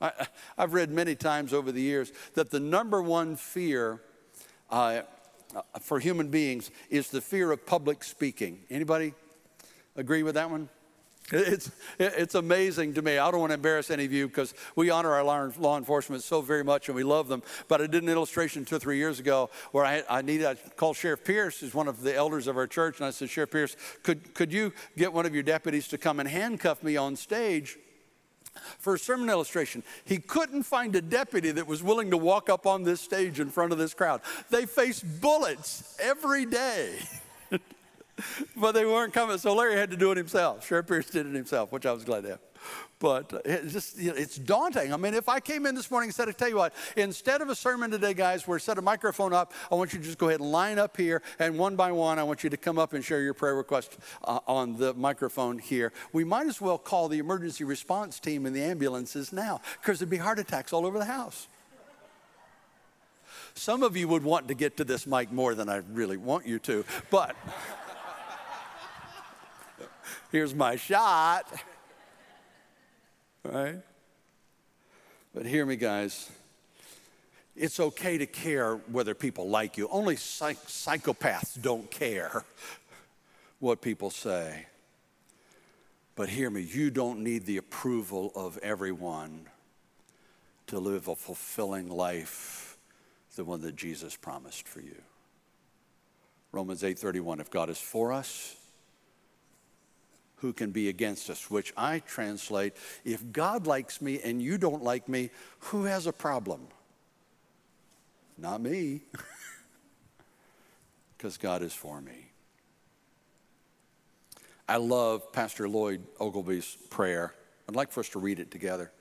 I, 0.02 0.12
have 0.58 0.74
read 0.74 0.90
many 0.92 1.16
times 1.16 1.54
over 1.54 1.72
the 1.72 1.82
years 1.82 2.12
that 2.34 2.52
the 2.52 2.60
number 2.60 3.02
one 3.02 3.38
fear 3.38 4.02
uh, 4.70 5.04
for 5.80 5.98
human 6.00 6.28
beings 6.28 6.72
is 6.90 7.10
the 7.10 7.22
fear 7.22 7.54
of 7.54 7.66
public 7.66 8.04
speaking. 8.04 8.64
Anybody 8.70 9.14
agree 9.96 10.24
with 10.24 10.36
that 10.36 10.52
one? 10.52 10.68
It's, 11.34 11.72
it's 11.98 12.36
amazing 12.36 12.94
to 12.94 13.02
me. 13.02 13.18
I 13.18 13.32
don't 13.32 13.40
want 13.40 13.50
to 13.50 13.56
embarrass 13.56 13.90
any 13.90 14.06
of 14.06 14.14
you 14.14 14.28
because 14.28 14.54
we 14.76 14.92
honor 14.92 15.14
our 15.14 15.24
law 15.24 15.78
enforcement 15.78 16.22
so 16.22 16.42
very 16.42 16.64
much 16.64 16.90
and 16.90 16.96
we 16.96 17.04
love 17.04 17.28
them. 17.28 17.42
But 17.68 17.82
I 17.82 17.88
did 17.88 18.04
an 18.04 18.10
illustration 18.10 18.66
two 18.66 18.76
or 18.76 18.80
three 18.80 18.98
years 18.98 19.20
ago 19.20 19.50
where 19.72 19.84
I, 19.84 20.04
I 20.08 20.22
needed, 20.22 20.46
I 20.46 20.56
called 20.76 20.96
Sheriff 20.96 21.24
Pierce, 21.24 21.60
who's 21.60 21.74
one 21.74 21.88
of 21.88 22.04
the 22.04 22.16
elders 22.16 22.46
of 22.46 22.56
our 22.56 22.68
church, 22.68 23.00
and 23.00 23.08
I 23.08 23.10
said, 23.10 23.32
Sheriff 23.32 23.50
Pierce, 23.50 23.76
could, 24.04 24.36
could 24.36 24.54
you 24.54 24.74
get 24.96 25.12
one 25.12 25.26
of 25.26 25.34
your 25.34 25.44
deputies 25.44 25.88
to 25.88 25.98
come 25.98 26.20
and 26.20 26.30
handcuff 26.30 26.84
me 26.84 26.98
on 26.98 27.16
stage? 27.16 27.80
For 28.78 28.94
a 28.94 29.00
sermon 29.00 29.30
illustration, 29.30 29.82
he 30.06 30.20
couldn't 30.20 30.64
find 30.64 30.96
a 30.96 31.02
deputy 31.02 31.50
that 31.50 31.66
was 31.66 31.82
willing 31.82 32.12
to 32.12 32.18
walk 32.18 32.50
up 32.50 32.68
on 32.68 32.84
this 32.84 33.02
stage 33.02 33.40
in 33.40 33.50
front 33.50 33.72
of 33.72 33.80
this 33.80 33.96
crowd. 33.96 34.22
They 34.52 34.68
face 34.68 35.02
bullets 35.02 35.98
every 36.00 36.46
day. 36.46 37.00
but 38.56 38.74
they 38.74 38.86
weren't 38.86 39.14
coming. 39.14 39.38
So 39.38 39.54
Larry 39.56 39.76
had 39.76 39.92
to 39.92 39.98
do 39.98 40.12
it 40.12 40.18
himself. 40.18 40.66
Sheriff 40.68 40.88
Pierce 40.88 41.10
did 41.10 41.26
it 41.26 41.34
himself, 41.34 41.72
which 41.72 41.86
I 41.86 41.92
was 41.92 42.04
glad 42.04 42.24
to 42.24 42.30
have. 42.32 42.40
But 43.00 43.42
it's 43.44 43.74
just, 43.74 43.98
you 43.98 44.12
know, 44.12 44.16
it's 44.16 44.38
daunting. 44.38 44.94
I 44.94 44.98
mean, 44.98 45.14
if 45.14 45.28
I 45.28 45.42
came 45.42 45.66
in 45.66 45.76
this 45.76 45.92
morning 45.92 46.08
and 46.08 46.16
said, 46.16 46.30
I 46.30 46.32
tell 46.32 46.48
you 46.48 46.56
what, 46.56 46.74
instead 46.96 47.42
of 47.42 47.50
a 47.50 47.56
sermon 47.56 47.92
today, 47.92 48.14
guys, 48.14 48.48
where 48.48 48.58
set 48.60 48.78
a 48.78 48.82
microphone 48.82 49.34
up, 49.34 49.52
I 49.70 49.76
want 49.76 49.92
you 49.92 50.00
to 50.00 50.06
just 50.06 50.18
go 50.18 50.30
ahead 50.30 50.40
and 50.40 50.50
line 50.50 50.80
up 50.80 50.96
here, 50.96 51.22
and 51.40 51.60
one 51.60 51.76
by 51.76 51.92
one, 51.92 52.18
I 52.18 52.24
want 52.24 52.46
you 52.46 52.50
to 52.50 52.56
come 52.56 52.80
up 52.80 52.94
and 52.94 53.04
share 53.04 53.22
your 53.22 53.34
prayer 53.34 53.56
request 53.56 53.98
uh, 54.24 54.40
on 54.48 54.78
the 54.78 54.94
microphone 54.94 55.60
here. 55.60 55.92
We 56.14 56.24
might 56.24 56.48
as 56.48 56.62
well 56.62 56.78
call 56.78 57.10
the 57.10 57.20
emergency 57.20 57.66
response 57.66 58.22
team 58.22 58.46
and 58.46 58.56
the 58.56 58.64
ambulances 58.64 59.34
now, 59.34 59.60
because 59.82 60.00
there'd 60.00 60.10
be 60.10 60.18
heart 60.18 60.40
attacks 60.40 60.72
all 60.72 60.86
over 60.86 60.98
the 60.98 61.06
house. 61.06 61.50
Some 63.56 63.84
of 63.84 63.98
you 63.98 64.08
would 64.08 64.24
want 64.24 64.48
to 64.48 64.54
get 64.54 64.78
to 64.78 64.86
this 64.86 65.06
mic 65.06 65.30
more 65.32 65.56
than 65.56 65.68
I 65.68 65.82
really 65.92 66.18
want 66.18 66.48
you 66.48 66.60
to, 66.60 66.86
but. 67.12 67.36
Here's 70.34 70.56
my 70.56 70.78
shot. 70.78 71.46
Right? 73.44 73.76
But 75.32 75.46
hear 75.46 75.64
me, 75.64 75.76
guys. 75.76 76.28
It's 77.56 77.80
okay 77.80 78.18
to 78.18 78.26
care 78.26 78.78
whether 78.92 79.14
people 79.14 79.48
like 79.48 79.78
you. 79.78 79.88
Only 79.92 80.16
psych- 80.16 80.66
psychopaths 80.66 81.62
don't 81.62 81.92
care 81.92 82.46
what 83.60 83.80
people 83.80 84.10
say. 84.10 84.66
But 86.16 86.30
hear 86.30 86.50
me, 86.50 86.62
you 86.62 86.90
don't 86.90 87.20
need 87.20 87.46
the 87.46 87.58
approval 87.58 88.32
of 88.36 88.58
everyone 88.64 89.46
to 90.66 90.80
live 90.80 91.10
a 91.10 91.16
fulfilling 91.16 91.90
life, 91.90 92.80
the 93.36 93.44
one 93.44 93.62
that 93.62 93.76
Jesus 93.76 94.16
promised 94.16 94.68
for 94.68 94.82
you. 94.82 95.00
Romans 96.52 96.82
8:31 96.82 97.40
if 97.40 97.52
God 97.52 97.70
is 97.70 97.78
for 97.78 98.12
us, 98.12 98.56
who 100.44 100.52
can 100.52 100.72
be 100.72 100.90
against 100.90 101.30
us? 101.30 101.50
Which 101.50 101.72
I 101.78 102.00
translate 102.00 102.74
if 103.06 103.32
God 103.32 103.66
likes 103.66 104.02
me 104.02 104.20
and 104.22 104.42
you 104.42 104.58
don't 104.58 104.84
like 104.84 105.08
me, 105.08 105.30
who 105.60 105.86
has 105.86 106.06
a 106.06 106.12
problem? 106.12 106.68
Not 108.38 108.60
me, 108.60 109.04
because 111.18 111.38
God 111.38 111.62
is 111.62 111.74
for 111.74 112.02
me. 112.02 112.28
I 114.68 114.78
love 114.78 115.32
Pastor 115.32 115.70
Lloyd 115.70 116.02
Ogilvie's 116.20 116.78
prayer. 116.90 117.34
I'd 117.70 117.76
like 117.76 117.94
for 117.94 118.02
us 118.02 118.10
to 118.10 118.20
read 118.20 118.40
it 118.40 118.52
together. 118.52 118.92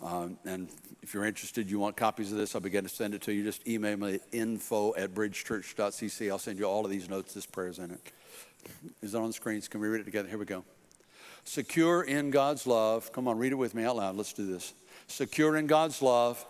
Um, 0.00 0.38
and 0.44 0.68
if 1.02 1.12
you're 1.12 1.24
interested, 1.24 1.68
you 1.68 1.80
want 1.80 1.96
copies 1.96 2.30
of 2.30 2.38
this, 2.38 2.54
I'll 2.54 2.60
begin 2.60 2.84
to 2.84 2.88
send 2.88 3.14
it 3.14 3.22
to 3.22 3.32
you. 3.32 3.42
Just 3.42 3.66
email 3.66 3.96
me 3.96 4.20
info 4.30 4.94
at 4.94 5.12
bridgechurch.cc. 5.12 6.30
I'll 6.30 6.38
send 6.38 6.60
you 6.60 6.66
all 6.66 6.84
of 6.84 6.90
these 6.92 7.08
notes. 7.08 7.34
This 7.34 7.46
prayer's 7.46 7.80
in 7.80 7.90
it. 7.90 8.12
Is 9.02 9.14
it 9.14 9.18
on 9.18 9.28
the 9.28 9.32
screens? 9.32 9.68
Can 9.68 9.80
we 9.80 9.88
read 9.88 10.00
it 10.00 10.04
together? 10.04 10.28
Here 10.28 10.38
we 10.38 10.44
go. 10.44 10.64
Secure 11.44 12.02
in 12.02 12.30
God's 12.30 12.66
love. 12.66 13.12
Come 13.12 13.26
on, 13.26 13.38
read 13.38 13.52
it 13.52 13.56
with 13.56 13.74
me 13.74 13.84
out 13.84 13.96
loud. 13.96 14.16
Let's 14.16 14.32
do 14.32 14.46
this. 14.46 14.74
Secure 15.06 15.56
in 15.56 15.66
God's 15.66 16.00
love, 16.00 16.44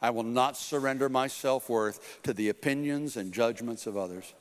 I 0.00 0.10
will 0.10 0.22
not 0.22 0.56
surrender 0.56 1.08
my 1.08 1.26
self 1.26 1.68
worth 1.68 2.22
to 2.22 2.32
the 2.32 2.48
opinions 2.48 3.16
and 3.16 3.32
judgments 3.32 3.86
of 3.86 3.96
others. 3.96 4.32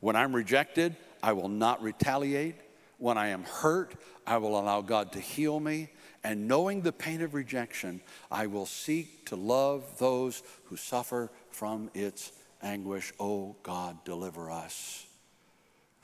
When 0.00 0.16
I'm 0.16 0.36
rejected, 0.36 0.96
I 1.22 1.32
will 1.32 1.48
not 1.48 1.82
retaliate. 1.82 2.56
When 2.98 3.18
I 3.18 3.28
am 3.28 3.44
hurt, 3.44 3.94
I 4.26 4.36
will 4.36 4.58
allow 4.58 4.82
God 4.82 5.12
to 5.12 5.20
heal 5.20 5.58
me. 5.58 5.90
And 6.22 6.46
knowing 6.46 6.82
the 6.82 6.92
pain 6.92 7.22
of 7.22 7.34
rejection, 7.34 8.00
I 8.30 8.46
will 8.46 8.66
seek 8.66 9.26
to 9.26 9.36
love 9.36 9.98
those 9.98 10.42
who 10.64 10.76
suffer 10.76 11.30
from 11.50 11.90
its 11.92 12.32
anguish. 12.62 13.12
Oh 13.18 13.56
God, 13.62 14.04
deliver 14.04 14.50
us 14.50 15.03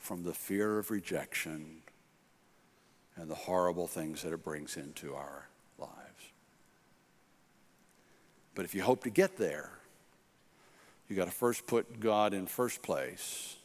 from 0.01 0.23
the 0.23 0.33
fear 0.33 0.79
of 0.79 0.89
rejection 0.89 1.77
and 3.15 3.29
the 3.29 3.35
horrible 3.35 3.87
things 3.87 4.23
that 4.23 4.33
it 4.33 4.43
brings 4.43 4.75
into 4.75 5.13
our 5.13 5.47
lives. 5.77 5.91
But 8.55 8.65
if 8.65 8.73
you 8.73 8.81
hope 8.81 9.03
to 9.03 9.09
get 9.09 9.37
there, 9.37 9.69
you 11.07 11.15
got 11.15 11.25
to 11.25 11.31
first 11.31 11.67
put 11.67 11.99
God 11.99 12.33
in 12.33 12.47
first 12.47 12.81
place, 12.81 13.57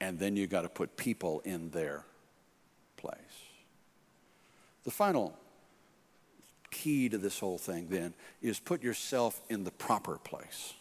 and 0.00 0.18
then 0.18 0.36
you 0.36 0.46
got 0.46 0.62
to 0.62 0.68
put 0.68 0.96
people 0.96 1.40
in 1.44 1.70
their 1.70 2.04
place. 2.96 3.16
The 4.84 4.90
final 4.90 5.38
key 6.70 7.08
to 7.08 7.16
this 7.16 7.38
whole 7.38 7.58
thing 7.58 7.86
then 7.88 8.12
is 8.42 8.58
put 8.58 8.82
yourself 8.82 9.40
in 9.48 9.64
the 9.64 9.70
proper 9.70 10.18
place. 10.18 10.74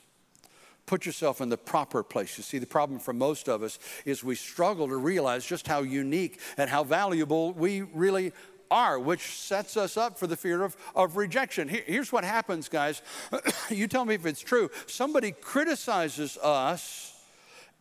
Put 0.86 1.06
yourself 1.06 1.42
in 1.42 1.50
the 1.50 1.58
proper 1.58 2.04
place. 2.04 2.38
You 2.38 2.44
see, 2.44 2.60
the 2.60 2.68
problem 2.68 3.00
for 3.00 3.14
most 3.14 3.50
of 3.50 3.64
us 3.64 3.80
is 4.06 4.24
we 4.24 4.36
struggle 4.36 4.88
to 4.88 4.98
realize 4.98 5.44
just 5.44 5.68
how 5.68 5.82
unique 5.82 6.40
and 6.58 6.70
how 6.70 6.84
valuable 6.84 7.54
we 7.54 7.82
really 7.82 8.34
are, 8.70 9.00
which 9.00 9.22
sets 9.22 9.78
us 9.78 9.98
up 9.98 10.18
for 10.20 10.28
the 10.28 10.38
fear 10.38 10.64
of, 10.64 10.78
of 10.96 11.18
rejection. 11.18 11.68
Here, 11.68 11.84
here's 11.88 12.12
what 12.12 12.24
happens, 12.24 12.70
guys. 12.70 13.02
you 13.70 13.88
tell 13.88 14.06
me 14.06 14.14
if 14.14 14.28
it's 14.28 14.42
true. 14.42 14.70
Somebody 14.86 15.32
criticizes 15.32 16.38
us. 16.38 17.12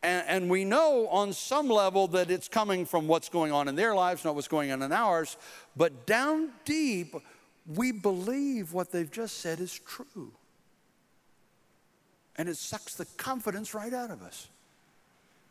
And, 0.03 0.25
and, 0.29 0.51
we 0.51 0.67
know 0.67 1.09
on 1.09 1.33
some 1.33 1.67
level 1.71 2.09
that 2.09 2.31
it's 2.31 2.47
coming 2.47 2.85
from 2.85 3.09
what's 3.09 3.31
going 3.31 3.53
on 3.53 3.69
in 3.69 3.75
their 3.75 3.95
lives, 3.95 4.23
not 4.23 4.35
what's 4.35 4.49
going 4.49 4.71
on 4.71 4.83
in 4.83 4.93
ours. 4.93 5.39
But 5.79 6.07
down 6.07 6.51
deep, 6.67 7.15
we 7.67 7.91
believe 7.91 8.75
what 8.75 8.93
they've 8.93 9.11
just 9.11 9.39
said 9.39 9.61
is 9.61 9.81
true 9.87 10.33
and 12.37 12.49
it 12.49 12.57
sucks 12.57 12.95
the 12.95 13.07
confidence 13.17 13.75
right 13.75 13.93
out 13.93 14.11
of 14.11 14.23
us. 14.23 14.49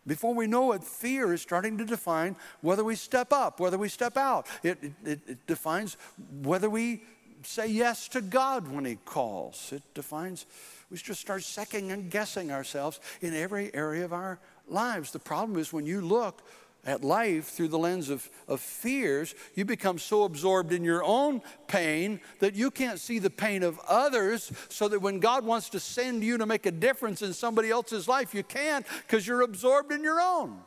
Before 0.05 0.33
we 0.33 0.47
know 0.47 0.73
it, 0.73 0.83
fear 0.83 1.33
is 1.33 1.41
starting 1.41 1.77
to 1.77 1.85
define 1.85 2.35
whether 2.61 2.83
we 2.83 2.95
step 2.95 3.31
up, 3.31 3.59
whether 3.59 3.77
we 3.77 3.87
step 3.87 4.17
out. 4.17 4.47
It, 4.61 4.77
it, 5.05 5.19
it, 5.25 5.47
defines 5.47 5.95
whether 6.41 6.69
we 6.69 7.03
say 7.43 7.67
yes 7.67 8.09
to 8.09 8.21
God 8.21 8.67
when 8.67 8.83
He 8.83 8.97
calls. 9.05 9.71
It 9.71 9.81
defines, 9.93 10.45
we 10.91 10.97
just 10.97 11.21
start 11.21 11.43
second 11.43 11.89
and 11.89 12.11
guessing 12.11 12.51
ourselves 12.51 12.99
in 13.21 13.33
every 13.33 13.73
area 13.73 14.03
of 14.03 14.11
our 14.11 14.39
lives. 14.67 15.11
The 15.11 15.19
problem 15.19 15.57
is 15.57 15.71
when 15.71 15.85
you 15.85 16.01
look 16.01 16.43
at 16.85 17.03
life 17.03 17.45
through 17.45 17.69
the 17.69 17.77
lens 17.77 18.09
of, 18.09 18.29
of 18.47 18.59
fears, 18.59 19.35
you 19.55 19.63
become 19.63 19.97
so 19.97 20.23
absorbed 20.23 20.73
in 20.73 20.83
your 20.83 21.03
own 21.03 21.41
pain 21.67 22.19
that 22.39 22.55
you 22.55 22.69
can't 22.69 22.99
see 22.99 23.19
the 23.19 23.29
pain 23.29 23.63
of 23.63 23.79
others. 23.87 24.51
So 24.69 24.87
that 24.89 25.01
when 25.01 25.19
God 25.19 25.45
wants 25.45 25.69
to 25.69 25.79
send 25.79 26.23
you 26.23 26.37
to 26.37 26.45
make 26.45 26.65
a 26.65 26.71
difference 26.71 27.21
in 27.21 27.33
somebody 27.33 27.69
else's 27.69 28.07
life, 28.07 28.33
you 28.33 28.43
can't 28.43 28.85
because 29.07 29.25
you're 29.25 29.41
absorbed 29.41 29.91
in 29.91 30.03
your 30.03 30.19
own. 30.19 30.59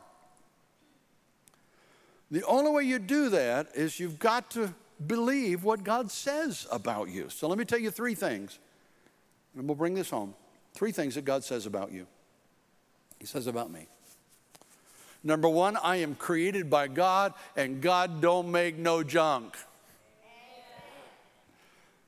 The 2.29 2.43
only 2.43 2.71
way 2.71 2.83
you 2.83 2.99
do 2.99 3.29
that 3.29 3.69
is 3.75 3.99
you've 3.99 4.19
got 4.19 4.51
to 4.51 4.73
believe 5.05 5.63
what 5.63 5.83
God 5.83 6.11
says 6.11 6.67
about 6.71 7.09
you. 7.09 7.29
So 7.29 7.47
let 7.47 7.57
me 7.57 7.65
tell 7.65 7.79
you 7.79 7.91
three 7.91 8.15
things, 8.15 8.59
and 9.55 9.67
we'll 9.67 9.75
bring 9.75 9.93
this 9.93 10.09
home. 10.09 10.33
Three 10.73 10.91
things 10.91 11.15
that 11.15 11.25
God 11.25 11.43
says 11.43 11.65
about 11.65 11.91
you. 11.91 12.07
He 13.19 13.25
says 13.25 13.47
about 13.47 13.71
me. 13.71 13.87
Number 15.27 15.49
one, 15.49 15.75
I 15.75 15.97
am 15.97 16.15
created 16.15 16.69
by 16.69 16.87
God, 16.87 17.33
and 17.57 17.81
God 17.81 18.21
don't 18.21 18.49
make 18.49 18.77
no 18.77 19.03
junk. 19.03 19.57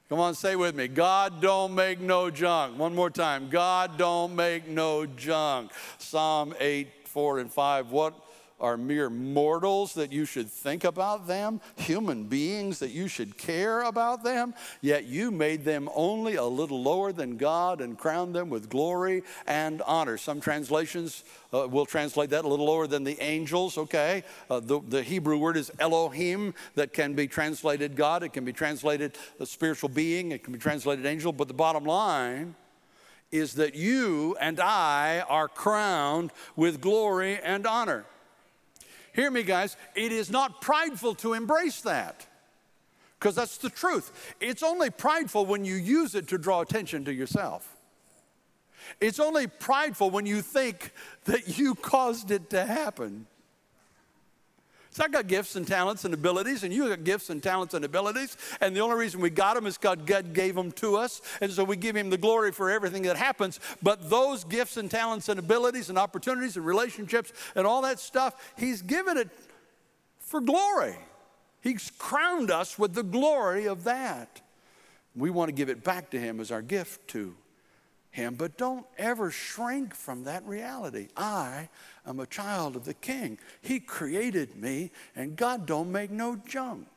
Come 0.07 0.21
on, 0.21 0.33
say 0.35 0.55
with 0.55 0.73
me. 0.73 0.87
God 0.87 1.41
don't 1.41 1.75
make 1.75 1.99
no 1.99 2.29
junk. 2.31 2.79
One 2.79 2.95
more 2.95 3.09
time. 3.09 3.49
God 3.49 3.97
don't 3.97 4.37
make 4.37 4.69
no 4.69 5.05
junk. 5.05 5.71
Psalm 5.97 6.55
8, 6.61 6.87
4, 7.03 7.39
and 7.39 7.51
5. 7.51 7.91
What 7.91 8.13
are 8.59 8.77
mere 8.77 9.09
mortals 9.09 9.93
that 9.93 10.11
you 10.11 10.25
should 10.25 10.49
think 10.49 10.83
about 10.83 11.27
them, 11.27 11.61
human 11.75 12.23
beings 12.23 12.79
that 12.79 12.91
you 12.91 13.07
should 13.07 13.37
care 13.37 13.81
about 13.81 14.23
them, 14.23 14.53
yet 14.81 15.05
you 15.05 15.31
made 15.31 15.63
them 15.63 15.89
only 15.93 16.35
a 16.35 16.43
little 16.43 16.81
lower 16.81 17.11
than 17.11 17.37
God 17.37 17.81
and 17.81 17.97
crowned 17.97 18.35
them 18.35 18.49
with 18.49 18.69
glory 18.69 19.23
and 19.47 19.81
honor. 19.83 20.17
Some 20.17 20.41
translations 20.41 21.23
uh, 21.53 21.67
will 21.67 21.85
translate 21.85 22.29
that 22.31 22.45
a 22.45 22.47
little 22.47 22.65
lower 22.65 22.87
than 22.87 23.03
the 23.03 23.19
angels, 23.21 23.77
okay? 23.77 24.23
Uh, 24.49 24.59
the, 24.59 24.79
the 24.87 25.03
Hebrew 25.03 25.37
word 25.37 25.57
is 25.57 25.71
Elohim, 25.79 26.53
that 26.75 26.93
can 26.93 27.13
be 27.13 27.27
translated 27.27 27.95
God, 27.95 28.23
it 28.23 28.33
can 28.33 28.45
be 28.45 28.53
translated 28.53 29.17
a 29.39 29.45
spiritual 29.45 29.89
being, 29.89 30.31
it 30.31 30.43
can 30.43 30.53
be 30.53 30.59
translated 30.59 31.05
angel, 31.05 31.33
but 31.33 31.47
the 31.47 31.53
bottom 31.53 31.85
line, 31.85 32.55
is 33.31 33.53
that 33.55 33.75
you 33.75 34.35
and 34.39 34.59
I 34.59 35.21
are 35.21 35.47
crowned 35.47 36.31
with 36.55 36.81
glory 36.81 37.39
and 37.43 37.67
honor. 37.67 38.05
Hear 39.13 39.31
me, 39.31 39.43
guys, 39.43 39.75
it 39.95 40.11
is 40.11 40.29
not 40.29 40.61
prideful 40.61 41.15
to 41.15 41.33
embrace 41.33 41.81
that 41.81 42.25
because 43.19 43.35
that's 43.35 43.57
the 43.57 43.69
truth. 43.69 44.35
It's 44.39 44.63
only 44.63 44.89
prideful 44.89 45.45
when 45.45 45.65
you 45.65 45.75
use 45.75 46.15
it 46.15 46.27
to 46.29 46.37
draw 46.37 46.61
attention 46.61 47.05
to 47.05 47.13
yourself. 47.13 47.75
It's 49.01 49.19
only 49.19 49.47
prideful 49.47 50.09
when 50.09 50.25
you 50.25 50.41
think 50.41 50.93
that 51.25 51.57
you 51.57 51.75
caused 51.75 52.31
it 52.31 52.49
to 52.51 52.65
happen. 52.65 53.27
So 54.91 55.03
I 55.03 55.07
got 55.07 55.27
gifts 55.27 55.55
and 55.55 55.67
talents 55.67 56.03
and 56.03 56.13
abilities, 56.13 56.63
and 56.63 56.73
you 56.73 56.89
got 56.89 57.03
gifts 57.03 57.29
and 57.29 57.43
talents 57.43 57.75
and 57.75 57.85
abilities. 57.85 58.35
And 58.59 58.75
the 58.75 58.79
only 58.79 58.95
reason 58.95 59.21
we 59.21 59.29
got 59.29 59.53
them 59.53 59.67
is 59.67 59.77
God, 59.77 60.07
God 60.07 60.33
gave 60.33 60.55
them 60.55 60.71
to 60.73 60.97
us. 60.97 61.21
And 61.41 61.51
so 61.51 61.63
we 61.63 61.75
give 61.75 61.95
Him 61.95 62.09
the 62.09 62.17
glory 62.17 62.51
for 62.51 62.71
everything 62.71 63.03
that 63.03 63.15
happens. 63.15 63.59
But 63.83 64.09
those 64.09 64.43
gifts 64.43 64.77
and 64.77 64.89
talents 64.89 65.29
and 65.29 65.39
abilities 65.39 65.89
and 65.89 65.97
opportunities 65.97 66.57
and 66.57 66.65
relationships 66.65 67.31
and 67.55 67.67
all 67.67 67.83
that 67.83 67.99
stuff, 67.99 68.53
He's 68.57 68.81
given 68.81 69.17
it 69.17 69.29
for 70.17 70.41
glory. 70.41 70.97
He's 71.61 71.91
crowned 71.99 72.49
us 72.49 72.79
with 72.79 72.93
the 72.93 73.03
glory 73.03 73.67
of 73.67 73.83
that. 73.83 74.41
We 75.15 75.29
want 75.29 75.49
to 75.49 75.53
give 75.53 75.69
it 75.69 75.83
back 75.83 76.09
to 76.11 76.19
Him 76.19 76.39
as 76.39 76.51
our 76.51 76.63
gift 76.63 77.07
to 77.09 77.35
Him. 78.11 78.35
But 78.35 78.57
don't 78.57 78.85
ever 78.97 79.29
shrink 79.29 79.93
from 79.93 80.23
that 80.23 80.45
reality. 80.45 81.09
I 81.15 81.69
I'm 82.05 82.19
a 82.19 82.25
child 82.25 82.75
of 82.75 82.85
the 82.85 82.95
king. 82.95 83.37
He 83.61 83.79
created 83.79 84.55
me, 84.55 84.91
and 85.15 85.35
God 85.35 85.67
don't 85.67 85.91
make 85.91 86.09
no 86.09 86.35
junk. 86.35 86.87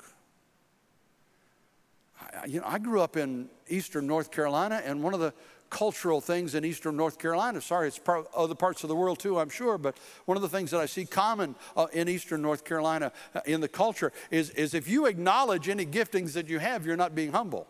I, 2.19 2.47
you 2.47 2.61
know, 2.61 2.67
I 2.67 2.79
grew 2.79 3.03
up 3.03 3.17
in 3.17 3.51
eastern 3.69 4.07
North 4.07 4.31
Carolina, 4.31 4.81
and 4.85 5.03
one 5.03 5.13
of 5.13 5.21
the 5.21 5.35
cultural 5.73 6.21
things 6.21 6.55
in 6.55 6.65
eastern 6.65 6.97
North 6.97 7.19
Carolina, 7.19 7.61
sorry, 7.61 7.89
it's 7.89 7.99
part, 7.99 8.27
other 8.37 8.55
parts 8.55 8.85
of 8.85 8.89
the 8.89 8.95
world 8.95 9.19
too, 9.19 9.39
I'm 9.39 9.49
sure, 9.49 9.79
but 9.79 9.97
one 10.27 10.37
of 10.37 10.43
the 10.43 10.49
things 10.49 10.71
that 10.71 10.81
I 10.81 10.87
see 10.87 11.07
common 11.07 11.55
uh, 11.77 11.87
in 11.95 12.09
eastern 12.09 12.43
North 12.43 12.65
Carolina 12.65 13.11
uh, 13.35 13.41
in 13.47 13.63
the 13.63 13.69
culture 13.69 14.13
is, 14.31 14.51
is 14.51 14.75
if 14.75 14.87
you 14.87 15.07
acknowledge 15.07 15.71
any 15.71 15.87
giftings 15.87 16.35
that 16.35 16.49
you 16.49 16.59
have, 16.59 16.85
you're 16.85 16.97
not 16.97 17.15
being 17.15 17.33
humble. 17.33 17.67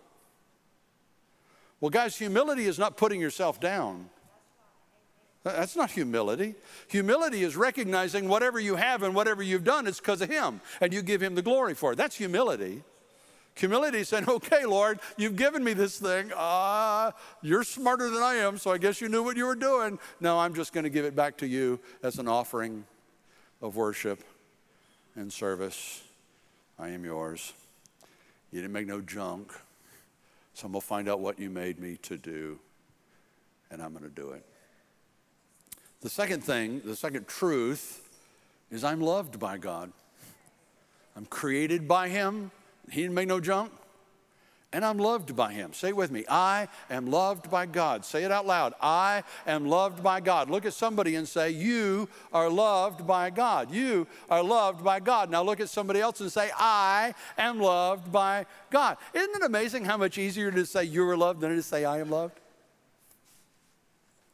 Well, 1.82 1.90
guys, 1.90 2.16
humility 2.16 2.66
is 2.66 2.78
not 2.78 2.96
putting 2.96 3.20
yourself 3.20 3.58
down. 3.58 4.08
That's 5.42 5.74
not 5.74 5.90
humility. 5.90 6.54
Humility 6.86 7.42
is 7.42 7.56
recognizing 7.56 8.28
whatever 8.28 8.60
you 8.60 8.76
have 8.76 9.02
and 9.02 9.16
whatever 9.16 9.42
you've 9.42 9.64
done, 9.64 9.88
it's 9.88 9.98
because 9.98 10.20
of 10.20 10.30
Him, 10.30 10.60
and 10.80 10.94
you 10.94 11.02
give 11.02 11.20
Him 11.20 11.34
the 11.34 11.42
glory 11.42 11.74
for 11.74 11.92
it. 11.92 11.96
That's 11.96 12.14
humility. 12.14 12.84
Humility 13.56 13.98
is 13.98 14.08
saying, 14.08 14.26
okay, 14.28 14.64
Lord, 14.64 15.00
you've 15.16 15.34
given 15.34 15.64
me 15.64 15.72
this 15.72 15.98
thing. 15.98 16.30
Uh, 16.36 17.10
you're 17.42 17.64
smarter 17.64 18.10
than 18.10 18.22
I 18.22 18.34
am, 18.34 18.58
so 18.58 18.70
I 18.70 18.78
guess 18.78 19.00
you 19.00 19.08
knew 19.08 19.24
what 19.24 19.36
you 19.36 19.46
were 19.46 19.56
doing. 19.56 19.98
No, 20.20 20.38
I'm 20.38 20.54
just 20.54 20.72
going 20.72 20.84
to 20.84 20.90
give 20.90 21.04
it 21.04 21.16
back 21.16 21.36
to 21.38 21.48
you 21.48 21.80
as 22.04 22.20
an 22.20 22.28
offering 22.28 22.84
of 23.60 23.74
worship 23.74 24.22
and 25.16 25.32
service. 25.32 26.04
I 26.78 26.90
am 26.90 27.04
yours. 27.04 27.52
You 28.52 28.60
didn't 28.60 28.72
make 28.72 28.86
no 28.86 29.00
junk, 29.00 29.52
so 30.54 30.66
I'm 30.66 30.72
going 30.72 30.80
to 30.80 30.86
find 30.86 31.08
out 31.08 31.20
what 31.20 31.38
you 31.38 31.50
made 31.50 31.78
me 31.78 31.96
to 32.02 32.16
do, 32.16 32.58
and 33.70 33.82
I'm 33.82 33.92
going 33.92 34.04
to 34.04 34.10
do 34.10 34.30
it. 34.30 34.44
The 36.00 36.10
second 36.10 36.42
thing, 36.42 36.82
the 36.84 36.96
second 36.96 37.28
truth, 37.28 38.08
is 38.70 38.84
I'm 38.84 39.00
loved 39.00 39.38
by 39.38 39.58
God. 39.58 39.92
I'm 41.16 41.26
created 41.26 41.86
by 41.86 42.08
Him. 42.08 42.50
He 42.90 43.02
didn't 43.02 43.14
make 43.14 43.28
no 43.28 43.40
junk. 43.40 43.72
And 44.72 44.85
I'm 44.85 44.96
loved 44.96 45.37
by 45.37 45.52
Him. 45.52 45.74
Say 45.74 45.88
it 45.88 45.96
with 45.96 46.11
me. 46.11 46.24
I 46.28 46.68
am 46.88 47.11
loved 47.11 47.50
by 47.50 47.66
God. 47.66 48.04
Say 48.04 48.24
it 48.24 48.32
out 48.32 48.46
loud. 48.46 48.72
I 48.80 49.22
am 49.46 49.66
loved 49.66 50.02
by 50.02 50.20
God. 50.20 50.48
Look 50.48 50.64
at 50.64 50.72
somebody 50.72 51.16
and 51.16 51.28
say, 51.28 51.50
You 51.50 52.08
are 52.32 52.48
loved 52.48 53.06
by 53.06 53.28
God. 53.30 53.70
You 53.70 54.06
are 54.30 54.42
loved 54.42 54.82
by 54.82 54.98
God. 55.00 55.30
Now 55.30 55.42
look 55.42 55.61
at 55.61 55.68
somebody 55.68 56.00
else 56.00 56.20
and 56.20 56.32
say, 56.32 56.50
I 56.56 57.14
am 57.37 57.61
loved 57.61 58.11
by 58.11 58.46
God. 58.70 58.96
Isn't 59.12 59.37
it 59.37 59.42
amazing 59.42 59.85
how 59.85 59.98
much 59.98 60.16
easier 60.16 60.50
to 60.50 60.64
say 60.64 60.85
you 60.85 61.06
are 61.08 61.16
loved 61.16 61.40
than 61.40 61.52
it 61.52 61.58
is 61.58 61.64
to 61.64 61.70
say 61.70 61.85
I 61.85 61.98
am 61.98 62.11
loved? 62.11 62.41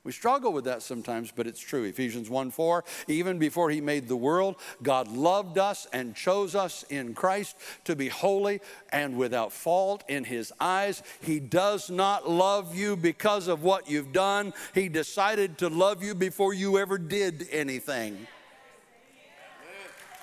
We 0.08 0.12
struggle 0.12 0.54
with 0.54 0.64
that 0.64 0.80
sometimes, 0.80 1.30
but 1.36 1.46
it's 1.46 1.60
true. 1.60 1.84
Ephesians 1.84 2.30
1 2.30 2.50
4, 2.50 2.82
even 3.08 3.38
before 3.38 3.68
he 3.68 3.82
made 3.82 4.08
the 4.08 4.16
world, 4.16 4.56
God 4.82 5.06
loved 5.06 5.58
us 5.58 5.86
and 5.92 6.14
chose 6.14 6.54
us 6.54 6.82
in 6.88 7.12
Christ 7.12 7.56
to 7.84 7.94
be 7.94 8.08
holy 8.08 8.62
and 8.88 9.18
without 9.18 9.52
fault 9.52 10.04
in 10.08 10.24
his 10.24 10.50
eyes. 10.58 11.02
He 11.20 11.40
does 11.40 11.90
not 11.90 12.26
love 12.26 12.74
you 12.74 12.96
because 12.96 13.48
of 13.48 13.62
what 13.62 13.90
you've 13.90 14.14
done, 14.14 14.54
he 14.72 14.88
decided 14.88 15.58
to 15.58 15.68
love 15.68 16.02
you 16.02 16.14
before 16.14 16.54
you 16.54 16.78
ever 16.78 16.96
did 16.96 17.46
anything. 17.52 18.26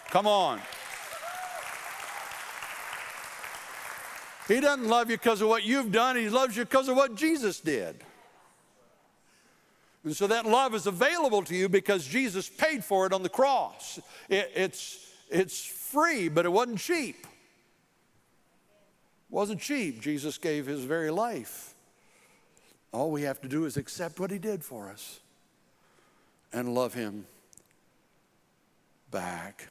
Come 0.09 0.25
on. 0.25 0.61
He 4.47 4.59
doesn't 4.59 4.87
love 4.87 5.11
you 5.11 5.17
because 5.17 5.43
of 5.43 5.47
what 5.47 5.63
you've 5.63 5.91
done, 5.91 6.15
he 6.15 6.27
loves 6.27 6.57
you 6.57 6.65
because 6.65 6.87
of 6.87 6.95
what 6.95 7.13
Jesus 7.13 7.59
did. 7.59 8.03
And 10.05 10.15
so 10.15 10.27
that 10.27 10.45
love 10.45 10.75
is 10.75 10.85
available 10.85 11.41
to 11.41 11.55
you 11.55 11.67
because 11.67 12.05
Jesus 12.05 12.47
paid 12.47 12.83
for 12.83 13.07
it 13.07 13.11
on 13.11 13.23
the 13.23 13.29
cross. 13.29 13.99
It, 14.29 14.51
it's, 14.55 14.99
it's 15.31 15.65
free, 15.65 16.29
but 16.29 16.45
it 16.45 16.49
wasn't 16.49 16.77
cheap. 16.77 17.17
It 17.23 17.27
wasn't 19.31 19.59
cheap. 19.59 19.99
Jesus 20.01 20.37
gave 20.37 20.67
his 20.67 20.83
very 20.83 21.09
life. 21.09 21.73
All 22.91 23.09
we 23.09 23.23
have 23.23 23.41
to 23.41 23.47
do 23.47 23.65
is 23.65 23.77
accept 23.77 24.19
what 24.19 24.29
he 24.29 24.37
did 24.37 24.63
for 24.63 24.89
us 24.89 25.19
and 26.53 26.75
love 26.75 26.93
him 26.93 27.25
back. 29.09 29.69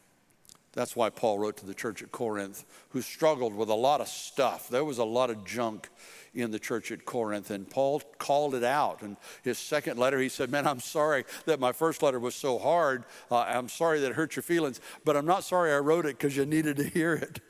That's 0.73 0.97
why 0.97 1.11
Paul 1.11 1.39
wrote 1.39 1.59
to 1.59 1.67
the 1.67 1.75
church 1.75 2.03
at 2.03 2.11
Corinth, 2.11 2.65
who 2.89 3.01
struggled 3.01 3.55
with 3.55 3.69
a 3.69 3.75
lot 3.75 4.01
of 4.01 4.09
stuff. 4.09 4.69
There 4.69 4.85
was 4.85 4.99
a 4.99 5.05
lot 5.05 5.31
of 5.31 5.45
junk 5.45 5.89
in 6.35 6.51
the 6.51 6.59
church 6.59 6.91
at 6.91 7.05
Corinth. 7.05 7.51
And 7.51 7.69
Paul 7.69 8.03
called 8.19 8.55
it 8.55 8.65
out. 8.65 9.03
In 9.03 9.17
his 9.43 9.59
second 9.59 9.99
letter, 9.99 10.19
he 10.19 10.29
said, 10.29 10.51
Man, 10.51 10.67
I'm 10.67 10.81
sorry 10.81 11.25
that 11.47 11.61
my 11.61 11.73
first 11.73 12.03
letter 12.03 12.19
was 12.19 12.35
so 12.35 12.59
hard. 12.59 13.05
Uh, 13.31 13.41
I'm 13.41 13.69
sorry 13.69 14.01
that 14.01 14.11
it 14.11 14.15
hurt 14.15 14.37
your 14.37 14.43
feelings, 14.43 14.81
but 15.05 15.17
I'm 15.17 15.27
not 15.27 15.45
sorry 15.45 15.73
I 15.73 15.79
wrote 15.79 16.07
it 16.07 16.19
because 16.19 16.37
you 16.37 16.45
needed 16.45 16.77
to 16.77 16.85
hear 16.85 17.15
it. 17.15 17.41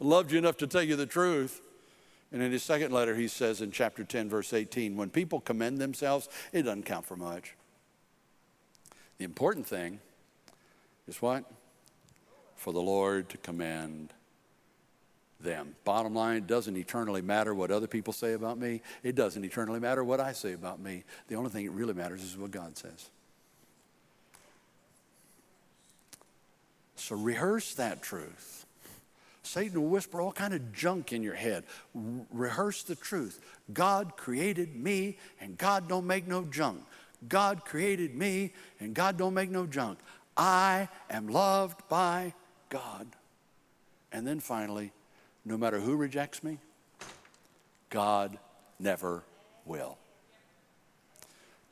I 0.00 0.04
loved 0.04 0.32
you 0.32 0.38
enough 0.38 0.56
to 0.58 0.66
tell 0.66 0.82
you 0.82 0.96
the 0.96 1.06
truth. 1.06 1.60
And 2.32 2.42
in 2.42 2.52
his 2.52 2.62
second 2.62 2.92
letter, 2.92 3.16
he 3.16 3.28
says 3.28 3.60
in 3.60 3.72
chapter 3.72 4.04
10, 4.04 4.28
verse 4.28 4.52
18, 4.52 4.96
when 4.96 5.10
people 5.10 5.40
commend 5.40 5.78
themselves, 5.78 6.28
it 6.52 6.62
doesn't 6.62 6.84
count 6.84 7.04
for 7.04 7.16
much. 7.16 7.56
The 9.18 9.24
important 9.24 9.66
thing 9.66 10.00
is 11.08 11.20
what? 11.20 11.44
For 12.54 12.72
the 12.72 12.80
Lord 12.80 13.28
to 13.30 13.36
commend 13.38 14.14
them. 15.42 15.74
Bottom 15.84 16.14
line, 16.14 16.36
it 16.36 16.46
doesn't 16.46 16.76
eternally 16.76 17.22
matter 17.22 17.54
what 17.54 17.70
other 17.70 17.86
people 17.86 18.12
say 18.12 18.32
about 18.32 18.58
me. 18.58 18.82
It 19.02 19.14
doesn't 19.14 19.44
eternally 19.44 19.80
matter 19.80 20.04
what 20.04 20.20
I 20.20 20.32
say 20.32 20.52
about 20.52 20.80
me. 20.80 21.04
The 21.28 21.36
only 21.36 21.50
thing 21.50 21.66
that 21.66 21.72
really 21.72 21.94
matters 21.94 22.22
is 22.22 22.36
what 22.36 22.50
God 22.50 22.76
says. 22.76 23.10
So 26.96 27.16
rehearse 27.16 27.74
that 27.74 28.02
truth. 28.02 28.66
Satan 29.42 29.80
will 29.80 29.88
whisper 29.88 30.20
all 30.20 30.32
kind 30.32 30.54
of 30.54 30.72
junk 30.72 31.12
in 31.12 31.22
your 31.22 31.34
head. 31.34 31.64
rehearse 31.94 32.82
the 32.82 32.94
truth. 32.94 33.40
God 33.72 34.16
created 34.16 34.76
me 34.76 35.18
and 35.40 35.56
God 35.58 35.88
don't 35.88 36.06
make 36.06 36.28
no 36.28 36.44
junk. 36.44 36.84
God 37.28 37.64
created 37.64 38.14
me 38.14 38.52
and 38.78 38.94
God 38.94 39.16
don't 39.16 39.34
make 39.34 39.50
no 39.50 39.66
junk. 39.66 39.98
I 40.36 40.88
am 41.08 41.28
loved 41.28 41.88
by 41.88 42.34
God. 42.68 43.06
And 44.12 44.26
then 44.26 44.40
finally, 44.40 44.92
no 45.44 45.56
matter 45.56 45.80
who 45.80 45.96
rejects 45.96 46.42
me, 46.42 46.58
God 47.88 48.38
never 48.78 49.24
will. 49.64 49.98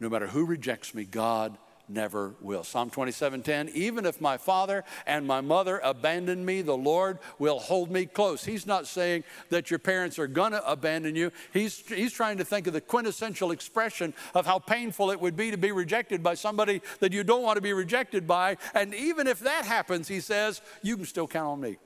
No 0.00 0.09
matter 0.09 0.26
who 0.26 0.44
rejects 0.44 0.94
me, 0.94 1.04
God 1.04 1.59
never 1.88 2.35
will. 2.40 2.62
Psalm 2.64 2.90
27:10, 2.90 3.70
even 3.70 4.04
if 4.04 4.20
my 4.20 4.37
father 4.37 4.85
and 5.07 5.26
my 5.26 5.40
mother 5.40 5.81
abandon 5.83 6.44
me, 6.44 6.62
the 6.62 6.76
Lord 6.76 7.18
will 7.38 7.59
hold 7.59 7.90
me 7.90 8.07
close. 8.07 8.44
He's 8.44 8.66
not 8.66 8.87
saying 8.87 9.24
that 9.48 9.70
your 9.70 9.78
parents 9.78 10.18
are 10.18 10.26
going 10.26 10.52
to 10.52 10.70
abandon 10.70 11.16
you. 11.16 11.33
He's, 11.52 11.78
he's 11.88 12.12
trying 12.12 12.38
to 12.38 12.44
think 12.44 12.66
of 12.66 12.72
the 12.72 12.81
quintessential 12.81 13.50
expression 13.50 14.12
of 14.35 14.46
how 14.46 14.59
painful 14.59 15.11
it 15.11 15.20
would 15.20 15.37
be 15.37 15.50
to 15.50 15.57
be 15.57 15.72
rejected 15.72 16.22
by 16.22 16.35
somebody 16.35 16.83
that 17.00 17.12
you 17.12 17.24
don't 17.24 17.42
want 17.42 17.57
to 17.57 17.62
be 17.62 17.72
rejected 17.72 18.26
by. 18.26 18.57
And 18.74 18.94
even 18.94 19.26
if 19.26 19.40
that 19.40 19.64
happens, 19.64 20.09
he 20.09 20.20
says, 20.20 20.61
you 20.83 20.96
can 20.96 21.07
still 21.07 21.26
count 21.26 21.48
on 21.48 21.61
me. 21.61 21.78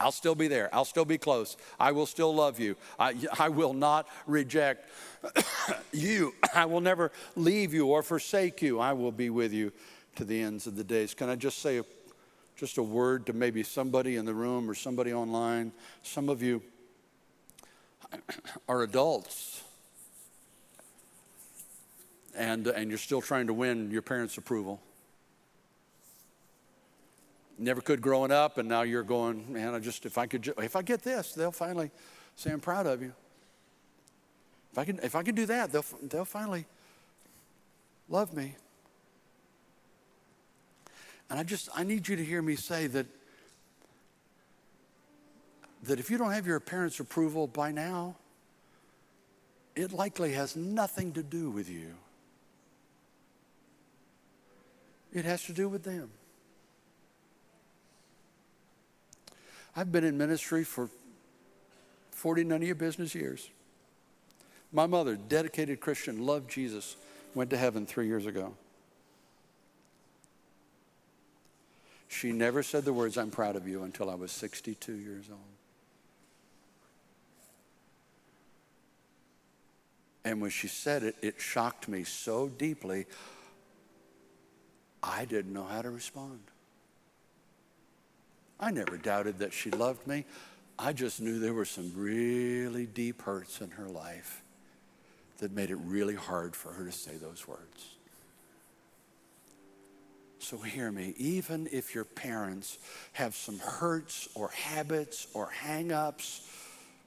I'll 0.00 0.12
still 0.12 0.34
be 0.34 0.48
there. 0.48 0.74
I'll 0.74 0.86
still 0.86 1.04
be 1.04 1.18
close. 1.18 1.58
I 1.78 1.92
will 1.92 2.06
still 2.06 2.34
love 2.34 2.58
you. 2.58 2.76
I, 2.98 3.14
I 3.38 3.50
will 3.50 3.74
not 3.74 4.08
reject 4.26 4.88
you. 5.92 6.32
I 6.54 6.64
will 6.64 6.80
never 6.80 7.12
leave 7.36 7.74
you 7.74 7.86
or 7.86 8.02
forsake 8.02 8.62
you. 8.62 8.80
I 8.80 8.94
will 8.94 9.12
be 9.12 9.28
with 9.28 9.52
you 9.52 9.72
to 10.16 10.24
the 10.24 10.40
ends 10.40 10.66
of 10.66 10.74
the 10.74 10.84
days. 10.84 11.12
Can 11.12 11.28
I 11.28 11.36
just 11.36 11.58
say 11.58 11.78
a, 11.78 11.84
just 12.56 12.78
a 12.78 12.82
word 12.82 13.26
to 13.26 13.34
maybe 13.34 13.62
somebody 13.62 14.16
in 14.16 14.24
the 14.24 14.34
room 14.34 14.70
or 14.70 14.74
somebody 14.74 15.12
online? 15.12 15.70
Some 16.02 16.30
of 16.30 16.42
you 16.42 16.62
are 18.68 18.82
adults 18.82 19.62
and, 22.34 22.66
and 22.68 22.88
you're 22.88 22.98
still 22.98 23.20
trying 23.20 23.48
to 23.48 23.52
win 23.52 23.90
your 23.90 24.02
parents' 24.02 24.38
approval 24.38 24.80
never 27.60 27.80
could 27.80 28.00
growing 28.00 28.32
up, 28.32 28.58
and 28.58 28.68
now 28.68 28.82
you're 28.82 29.02
going, 29.02 29.52
man, 29.52 29.74
I 29.74 29.78
just, 29.78 30.06
if 30.06 30.18
I 30.18 30.26
could, 30.26 30.52
if 30.58 30.74
I 30.74 30.82
get 30.82 31.02
this, 31.02 31.32
they'll 31.32 31.52
finally 31.52 31.90
say, 32.34 32.50
I'm 32.50 32.60
proud 32.60 32.86
of 32.86 33.02
you. 33.02 33.12
If 34.72 34.78
I 34.78 34.84
can, 34.84 34.98
if 35.02 35.14
I 35.14 35.22
can 35.22 35.34
do 35.34 35.46
that, 35.46 35.72
they'll, 35.72 35.84
they'll 36.02 36.24
finally 36.24 36.64
love 38.08 38.34
me. 38.34 38.54
And 41.28 41.38
I 41.38 41.42
just, 41.42 41.68
I 41.74 41.84
need 41.84 42.08
you 42.08 42.16
to 42.16 42.24
hear 42.24 42.42
me 42.42 42.56
say 42.56 42.86
that, 42.88 43.06
that 45.84 46.00
if 46.00 46.10
you 46.10 46.18
don't 46.18 46.32
have 46.32 46.46
your 46.46 46.58
parents' 46.60 46.98
approval 46.98 47.46
by 47.46 47.70
now, 47.70 48.16
it 49.76 49.92
likely 49.92 50.32
has 50.32 50.56
nothing 50.56 51.12
to 51.12 51.22
do 51.22 51.50
with 51.50 51.68
you. 51.68 51.94
It 55.12 55.24
has 55.24 55.44
to 55.44 55.52
do 55.52 55.68
with 55.68 55.84
them. 55.84 56.10
I've 59.76 59.92
been 59.92 60.04
in 60.04 60.18
ministry 60.18 60.64
for 60.64 60.88
40, 62.10 62.44
none 62.44 62.62
of 62.62 62.66
your 62.66 62.74
business 62.74 63.14
years. 63.14 63.48
My 64.72 64.86
mother, 64.86 65.16
dedicated 65.16 65.80
Christian, 65.80 66.26
loved 66.26 66.50
Jesus, 66.50 66.96
went 67.34 67.50
to 67.50 67.56
heaven 67.56 67.86
three 67.86 68.06
years 68.06 68.26
ago. 68.26 68.54
She 72.08 72.32
never 72.32 72.62
said 72.62 72.84
the 72.84 72.92
words, 72.92 73.16
I'm 73.16 73.30
proud 73.30 73.56
of 73.56 73.68
you, 73.68 73.84
until 73.84 74.10
I 74.10 74.16
was 74.16 74.32
62 74.32 74.92
years 74.92 75.26
old. 75.30 75.40
And 80.24 80.40
when 80.40 80.50
she 80.50 80.68
said 80.68 81.02
it, 81.02 81.16
it 81.22 81.40
shocked 81.40 81.88
me 81.88 82.04
so 82.04 82.48
deeply, 82.48 83.06
I 85.02 85.24
didn't 85.24 85.52
know 85.52 85.64
how 85.64 85.82
to 85.82 85.90
respond. 85.90 86.40
I 88.60 88.70
never 88.70 88.98
doubted 88.98 89.38
that 89.38 89.54
she 89.54 89.70
loved 89.70 90.06
me. 90.06 90.26
I 90.78 90.92
just 90.92 91.20
knew 91.20 91.38
there 91.38 91.54
were 91.54 91.64
some 91.64 91.92
really 91.96 92.86
deep 92.86 93.22
hurts 93.22 93.60
in 93.60 93.70
her 93.70 93.88
life 93.88 94.42
that 95.38 95.52
made 95.52 95.70
it 95.70 95.76
really 95.76 96.14
hard 96.14 96.54
for 96.54 96.72
her 96.72 96.84
to 96.84 96.92
say 96.92 97.16
those 97.16 97.48
words. 97.48 97.96
So 100.38 100.58
hear 100.58 100.90
me, 100.92 101.14
even 101.16 101.68
if 101.72 101.94
your 101.94 102.04
parents 102.04 102.78
have 103.12 103.34
some 103.34 103.58
hurts 103.58 104.28
or 104.34 104.48
habits 104.48 105.26
or 105.34 105.50
hang-ups 105.50 106.48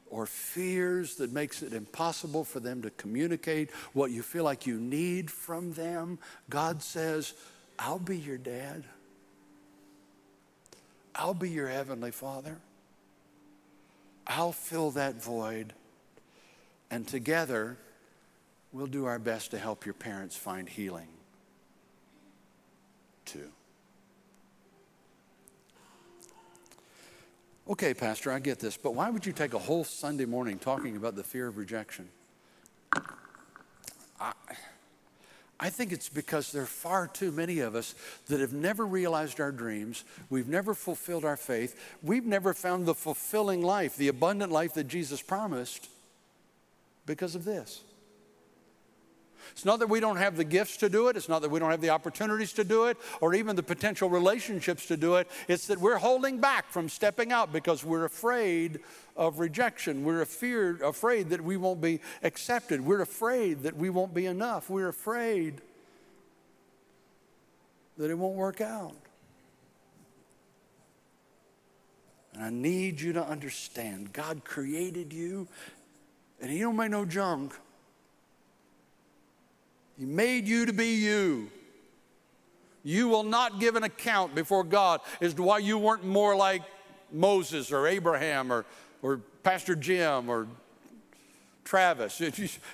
or 0.10 0.26
fears 0.28 1.16
that 1.16 1.32
makes 1.32 1.63
it 1.63 1.74
impossible 1.74 2.44
for 2.44 2.60
them 2.60 2.84
to 2.84 2.89
communicate 2.92 3.72
what 3.94 4.12
you 4.12 4.22
feel 4.22 4.44
like 4.44 4.68
you 4.68 4.80
need 4.80 5.32
from 5.32 5.74
them, 5.74 6.20
God 6.50 6.84
says, 6.84 7.34
I'll 7.80 8.00
be 8.00 8.18
your 8.18 8.38
dad. 8.38 8.84
I'll 11.15 11.34
be 11.34 11.49
your 11.49 11.67
heavenly 11.67 12.12
Father. 12.12 12.58
I'll 14.26 14.52
fill 14.52 14.91
that 14.91 15.21
void. 15.21 15.73
And 16.89 17.08
together, 17.08 17.78
we'll 18.71 18.88
do 18.88 19.06
our 19.06 19.19
best 19.19 19.52
to 19.52 19.60
help 19.60 19.86
your 19.86 19.93
parents 19.93 20.36
find 20.36 20.67
healing 20.67 21.08
too. 23.26 23.49
Okay, 27.69 27.93
Pastor, 27.93 28.32
I 28.32 28.39
get 28.39 28.60
this, 28.60 28.76
but 28.76 28.93
why 28.93 29.10
would 29.10 29.26
you 29.26 29.32
take 29.32 29.54
a 29.54 29.60
whole 29.60 29.86
Sunday 29.86 30.26
morning 30.26 30.60
talking 30.60 30.97
about 30.97 31.15
the 31.15 31.23
fear 31.23 31.47
of 31.47 31.58
rejection? 31.58 32.10
I, 34.19 34.34
I 35.60 35.70
think 35.70 35.92
it's 35.92 36.10
because 36.10 36.52
there 36.52 36.63
are 36.63 36.66
far 36.66 37.08
too 37.08 37.32
many 37.32 37.60
of 37.60 37.76
us 37.76 37.96
that 38.28 38.39
have 38.42 38.54
never 38.54 38.86
realized 38.86 39.39
our 39.39 39.52
dreams. 39.52 40.04
We've 40.30 40.48
never 40.48 40.74
fulfilled 40.74 41.24
our 41.24 41.38
faith. 41.38 41.80
We've 42.02 42.26
never 42.26 42.54
found 42.54 42.86
the 42.86 42.96
fulfilling 42.96 43.62
life, 43.62 43.96
the 43.96 44.08
abundant 44.08 44.52
life 44.52 44.74
that 44.74 44.88
Jesus 44.88 45.22
promised 45.22 45.89
because 47.06 47.36
of 47.36 47.46
this. 47.46 47.82
It's 49.51 49.65
not 49.65 49.79
that 49.79 49.88
we 49.88 49.99
don't 49.99 50.17
have 50.17 50.38
the 50.38 50.43
gifts 50.43 50.77
to 50.77 50.89
do 50.89 51.10
it. 51.10 51.17
It's 51.17 51.29
not 51.29 51.41
that 51.41 51.51
we 51.51 51.60
don't 51.60 51.71
have 51.71 51.82
the 51.82 51.89
opportunities 51.89 52.53
to 52.53 52.63
do 52.63 52.86
it 52.86 52.97
or 53.21 53.34
even 53.34 53.56
the 53.56 53.63
potential 53.63 54.10
relationships 54.10 54.86
to 54.88 54.97
do 54.97 55.15
it. 55.15 55.29
It's 55.47 55.67
that 55.67 55.79
we're 55.79 55.97
holding 55.97 56.39
back 56.39 56.69
from 56.69 56.89
stepping 56.89 57.32
out 57.32 57.51
because 57.51 57.84
we're 57.84 58.06
afraid 58.06 58.79
of 59.15 59.39
rejection. 59.39 60.03
We're 60.03 60.21
afeared, 60.21 60.82
afraid 60.82 61.29
that 61.29 61.41
we 61.41 61.58
won't 61.58 61.82
be 61.82 61.99
accepted. 62.23 62.82
We're 62.82 63.01
afraid 63.01 63.63
that 63.63 63.75
we 63.75 63.89
won't 63.89 64.13
be 64.13 64.25
enough. 64.25 64.69
We're 64.69 64.89
afraid 64.89 65.62
that 67.97 68.10
it 68.10 68.17
won't 68.17 68.36
work 68.36 68.62
out. 68.62 68.95
And 72.34 72.43
I 72.43 72.49
need 72.49 72.99
you 72.99 73.13
to 73.13 73.23
understand 73.23 74.12
God 74.12 74.43
created 74.43 75.13
you, 75.13 75.47
and 76.41 76.49
He 76.49 76.60
don't 76.60 76.75
make 76.75 76.89
no 76.89 77.06
junk. 77.06 77.53
He 79.97 80.06
made 80.06 80.47
you 80.47 80.65
to 80.65 80.73
be 80.73 80.95
you. 80.95 81.51
You 82.84 83.08
will 83.08 83.23
not 83.23 83.60
give 83.60 83.75
an 83.75 83.84
account 83.84 84.36
before 84.36 84.63
God 84.63 85.01
as 85.21 85.34
to 85.36 85.43
why 85.43 85.60
you 85.60 85.77
weren't 85.77 86.03
more 86.03 86.36
like 86.36 86.63
Moses 87.12 87.71
or 87.71 87.88
Abraham 87.88 88.51
or, 88.51 88.65
or 89.01 89.21
Pastor 89.43 89.75
Jim 89.75 90.29
or 90.29 90.47
Travis. 91.63 92.19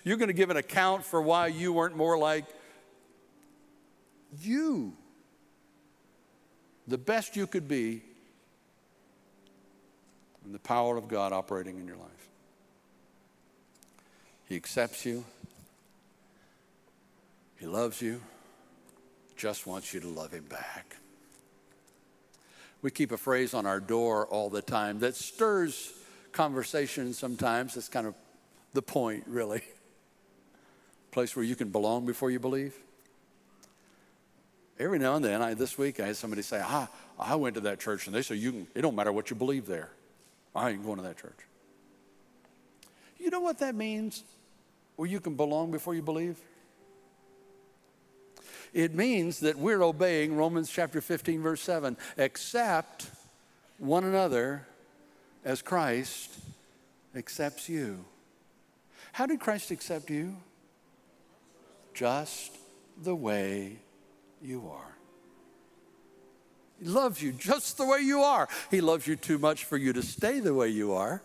You're 0.04 0.18
going 0.18 0.28
to 0.28 0.34
give 0.34 0.50
an 0.50 0.58
account 0.58 1.06
for 1.06 1.22
why 1.22 1.48
you 1.48 1.74
weren't 1.74 1.96
more 1.96 2.18
like 2.18 2.46
you. 4.42 4.94
The 6.88 6.98
best 6.98 7.36
you 7.36 7.46
could 7.46 7.68
be 7.68 8.02
and 10.44 10.56
the 10.56 10.60
power 10.60 10.98
of 10.98 11.08
God 11.08 11.32
operating 11.32 11.78
in 11.80 11.86
your 11.86 11.98
life. 11.98 12.30
He 14.48 14.56
accepts 14.56 15.06
you. 15.06 15.24
He 17.60 17.66
loves 17.66 18.02
you, 18.02 18.22
just 19.36 19.68
wants 19.68 19.94
you 19.94 20.00
to 20.00 20.08
love 20.08 20.32
him 20.32 20.46
back. 20.46 20.96
We 22.82 22.90
keep 22.90 23.12
a 23.12 23.18
phrase 23.18 23.54
on 23.54 23.66
our 23.66 23.82
door 23.82 24.26
all 24.28 24.50
the 24.50 24.62
time 24.62 25.00
that 25.00 25.16
stirs 25.16 25.94
conversation 26.32 27.14
sometimes. 27.14 27.76
That's 27.76 27.90
kind 27.90 28.08
of 28.08 28.16
the 28.74 28.82
point, 28.82 29.26
really. 29.28 29.62
Place 31.12 31.36
where 31.36 31.44
you 31.44 31.56
can 31.56 31.70
belong 31.70 32.06
before 32.06 32.32
you 32.32 32.40
believe. 32.40 32.74
Every 34.80 34.98
now 34.98 35.16
and 35.16 35.26
then, 35.26 35.42
I, 35.42 35.54
this 35.56 35.78
week, 35.78 36.00
I 36.00 36.06
had 36.06 36.16
somebody 36.16 36.42
say, 36.42 36.62
ah, 36.64 36.88
I 37.20 37.36
went 37.36 37.56
to 37.56 37.62
that 37.62 37.82
church, 37.82 38.08
and 38.08 38.16
they 38.16 38.22
said, 38.22 38.38
you 38.38 38.52
can, 38.52 38.68
it 38.74 38.82
don't 38.82 38.96
matter 38.96 39.12
what 39.12 39.30
you 39.30 39.36
believe 39.36 39.66
there. 39.66 39.90
I 40.56 40.70
ain't 40.70 40.86
going 40.86 40.96
to 40.98 41.04
that 41.04 41.18
church. 41.18 41.38
You 43.20 43.30
know 43.30 43.42
what 43.42 43.60
that 43.60 43.76
means? 43.76 44.24
Where 44.96 45.10
you 45.10 45.20
can 45.20 45.36
belong 45.36 45.72
before 45.72 45.94
you 45.94 46.02
believe? 46.02 46.40
It 48.74 48.94
means 48.94 49.40
that 49.40 49.58
we're 49.58 49.84
obeying 49.84 50.36
Romans 50.36 50.70
chapter 50.70 51.02
15, 51.02 51.42
verse 51.42 51.62
7 51.62 51.98
accept 52.18 53.10
one 53.78 54.04
another 54.04 54.68
as 55.44 55.62
Christ 55.62 56.32
accepts 57.16 57.70
you. 57.70 58.06
How 59.12 59.26
did 59.26 59.40
Christ 59.40 59.72
accept 59.72 60.10
you? 60.10 60.36
Just 61.94 62.58
the 63.02 63.16
way 63.16 63.78
you 64.42 64.70
are. 64.70 64.96
He 66.80 66.86
loves 66.86 67.22
you 67.22 67.34
just 67.34 67.78
the 67.78 67.86
way 67.86 68.00
you 68.00 68.22
are. 68.22 68.48
He 68.72 68.80
loves 68.80 69.06
you 69.06 69.16
too 69.16 69.38
much 69.38 69.66
for 69.66 69.76
you 69.76 69.92
to 69.94 70.02
stay 70.02 70.40
the 70.40 70.54
way 70.54 70.70
you 70.70 70.94
are. 70.94 71.22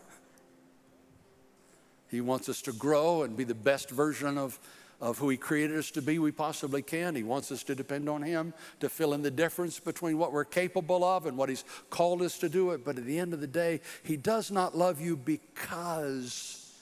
He 2.11 2.20
wants 2.20 2.49
us 2.49 2.62
to 2.62 2.72
grow 2.72 3.22
and 3.22 3.36
be 3.36 3.45
the 3.45 3.55
best 3.55 3.90
version 3.90 4.38
of 4.38 4.59
of 5.05 5.18
who 5.18 5.28
He 5.28 5.36
created 5.36 5.76
us 5.76 5.90
to 5.90 6.02
be, 6.02 6.18
we 6.18 6.32
possibly 6.32 6.80
can. 6.80 7.14
He 7.14 7.22
wants 7.22 7.52
us 7.52 7.62
to 7.64 7.74
depend 7.74 8.09
on 8.09 8.22
Him 8.22 8.55
to 8.80 8.88
fill 8.88 9.12
in 9.12 9.20
the 9.20 9.30
difference 9.30 9.78
between 9.78 10.16
what 10.16 10.32
we're 10.32 10.46
capable 10.46 11.05
of 11.05 11.26
and 11.26 11.36
what 11.36 11.50
He's 11.50 11.62
called 11.90 12.22
us 12.22 12.38
to 12.38 12.48
do 12.48 12.70
it. 12.70 12.86
But 12.86 12.96
at 12.96 13.05
the 13.05 13.18
end 13.18 13.34
of 13.34 13.42
the 13.42 13.46
day, 13.46 13.82
He 14.02 14.16
does 14.16 14.50
not 14.50 14.74
love 14.74 15.02
you 15.02 15.14
because 15.14 16.72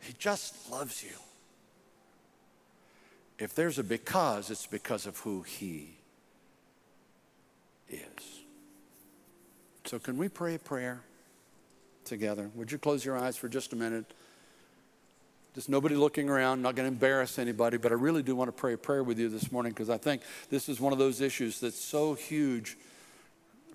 He 0.00 0.12
just 0.18 0.72
loves 0.72 1.04
you. 1.04 1.16
If 3.38 3.54
there's 3.54 3.78
a 3.78 3.84
because, 3.84 4.50
it's 4.50 4.66
because 4.66 5.06
of 5.06 5.16
who 5.18 5.42
He 5.42 5.94
is. 7.88 8.40
So, 9.84 10.00
can 10.00 10.18
we 10.18 10.28
pray 10.28 10.56
a 10.56 10.58
prayer 10.58 11.00
together? 12.04 12.50
Would 12.56 12.72
you 12.72 12.78
close 12.78 13.04
your 13.04 13.16
eyes 13.16 13.36
for 13.36 13.48
just 13.48 13.72
a 13.72 13.76
minute? 13.76 14.12
Just 15.54 15.68
nobody 15.68 15.96
looking 15.96 16.30
around, 16.30 16.62
not 16.62 16.76
going 16.76 16.86
to 16.86 16.92
embarrass 16.92 17.38
anybody, 17.38 17.76
but 17.76 17.90
I 17.90 17.96
really 17.96 18.22
do 18.22 18.36
want 18.36 18.48
to 18.48 18.52
pray 18.52 18.74
a 18.74 18.78
prayer 18.78 19.02
with 19.02 19.18
you 19.18 19.28
this 19.28 19.50
morning 19.50 19.72
because 19.72 19.90
I 19.90 19.98
think 19.98 20.22
this 20.48 20.68
is 20.68 20.80
one 20.80 20.92
of 20.92 20.98
those 20.98 21.20
issues 21.20 21.58
that's 21.58 21.80
so 21.80 22.14
huge 22.14 22.76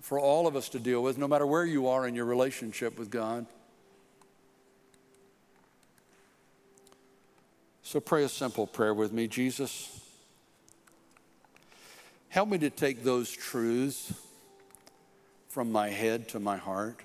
for 0.00 0.18
all 0.18 0.46
of 0.46 0.56
us 0.56 0.68
to 0.70 0.78
deal 0.78 1.02
with, 1.02 1.18
no 1.18 1.28
matter 1.28 1.46
where 1.46 1.66
you 1.66 1.88
are 1.88 2.06
in 2.06 2.14
your 2.14 2.24
relationship 2.24 2.98
with 2.98 3.10
God. 3.10 3.44
So 7.82 8.00
pray 8.00 8.24
a 8.24 8.28
simple 8.28 8.66
prayer 8.66 8.94
with 8.94 9.12
me. 9.12 9.28
Jesus, 9.28 10.00
help 12.30 12.48
me 12.48 12.58
to 12.58 12.70
take 12.70 13.04
those 13.04 13.30
truths 13.30 14.14
from 15.48 15.70
my 15.72 15.88
head 15.88 16.28
to 16.30 16.40
my 16.40 16.56
heart, 16.56 17.00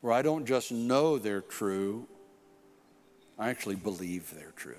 where 0.00 0.12
I 0.12 0.22
don't 0.22 0.46
just 0.46 0.72
know 0.72 1.18
they're 1.18 1.40
true, 1.40 2.06
I 3.38 3.50
actually 3.50 3.76
believe 3.76 4.32
they're 4.34 4.52
true. 4.56 4.74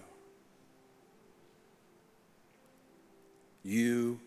You 3.64 4.20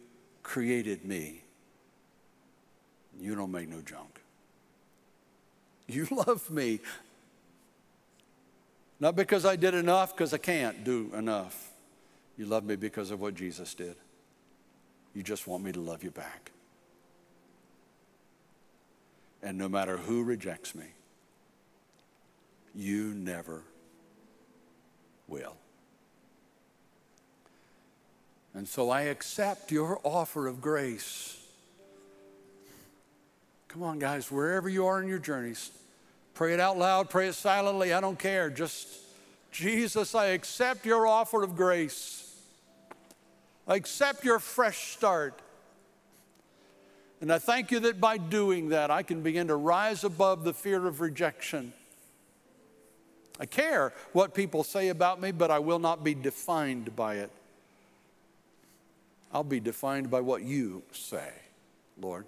created 0.43 1.05
me. 1.05 1.43
You 3.20 3.35
don't 3.35 3.53
make 3.53 3.68
no 3.68 3.80
junk. 3.83 4.20
You 5.87 6.07
love 6.11 6.51
me. 6.51 6.80
Not 9.01 9.16
because 9.16 9.45
I 9.45 9.57
did 9.57 9.74
enough, 9.74 10.16
because 10.16 10.33
I 10.33 10.39
can't 10.39 10.85
do 10.85 11.11
enough. 11.14 11.70
You 12.39 12.47
love 12.47 12.64
me 12.64 12.76
because 12.76 13.11
of 13.11 13.20
what 13.20 13.35
Jesus 13.35 13.74
did. 13.74 13.97
You 15.14 15.22
just 15.22 15.47
want 15.47 15.62
me 15.62 15.72
to 15.72 15.80
love 15.80 16.03
you 16.03 16.11
back. 16.11 16.53
And 19.43 19.59
no 19.59 19.68
matter 19.68 19.97
who 19.97 20.22
rejects 20.22 20.74
me, 20.74 20.87
you 22.74 23.12
never 23.14 23.62
will. 25.33 25.57
And 28.55 28.68
so 28.68 28.91
I 28.91 29.03
accept 29.03 29.72
your 29.72 29.99
offer 30.05 30.47
of 30.47 30.61
grace. 30.61 31.39
Come 33.68 33.83
on, 33.83 33.99
guys, 33.99 34.30
wherever 34.30 34.68
you 34.68 34.85
are 34.85 35.03
in 35.03 35.09
your 35.09 35.18
journeys, 35.18 35.70
pray 36.35 36.53
it 36.53 36.61
out 36.61 36.76
loud, 36.78 37.09
pray 37.09 37.28
it 37.28 37.35
silently, 37.35 37.95
I 37.95 38.03
don't 38.03 38.18
care. 38.18 38.51
Just, 38.51 38.87
Jesus, 39.51 40.14
I 40.14 40.26
accept 40.26 40.85
your 40.85 41.07
offer 41.07 41.43
of 41.43 41.57
grace. 41.57 42.37
I 43.66 43.76
accept 43.76 44.24
your 44.24 44.39
fresh 44.39 44.93
start. 44.93 45.41
And 47.22 47.33
I 47.33 47.39
thank 47.39 47.70
you 47.70 47.80
that 47.80 47.99
by 47.99 48.18
doing 48.18 48.68
that, 48.68 48.91
I 48.91 49.03
can 49.03 49.22
begin 49.22 49.47
to 49.47 49.57
rise 49.57 50.05
above 50.05 50.45
the 50.45 50.53
fear 50.53 50.87
of 50.87 51.01
rejection 51.01 51.72
I 53.41 53.47
care 53.47 53.93
what 54.12 54.35
people 54.35 54.62
say 54.62 54.89
about 54.89 55.20
me, 55.20 55.33
but 55.33 55.51
I 55.51 55.59
will 55.59 55.78
not 55.78 56.05
be 56.05 56.14
defined 56.14 56.95
by 56.95 57.16
it. 57.16 57.30
I'll 59.33 59.45
be 59.45 59.61
defined 59.61 60.11
by 60.11 60.20
what 60.20 60.43
you 60.43 60.83
say, 60.93 61.30
Lord. 62.01 62.26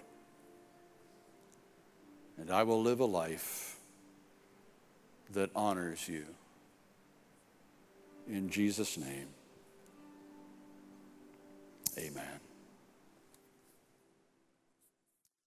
And 2.38 2.50
I 2.50 2.62
will 2.62 2.82
live 2.82 3.00
a 3.00 3.04
life 3.04 3.76
that 5.32 5.50
honors 5.54 6.08
you. 6.08 6.24
In 8.26 8.48
Jesus' 8.48 8.96
name, 8.96 9.28
amen. 11.98 12.43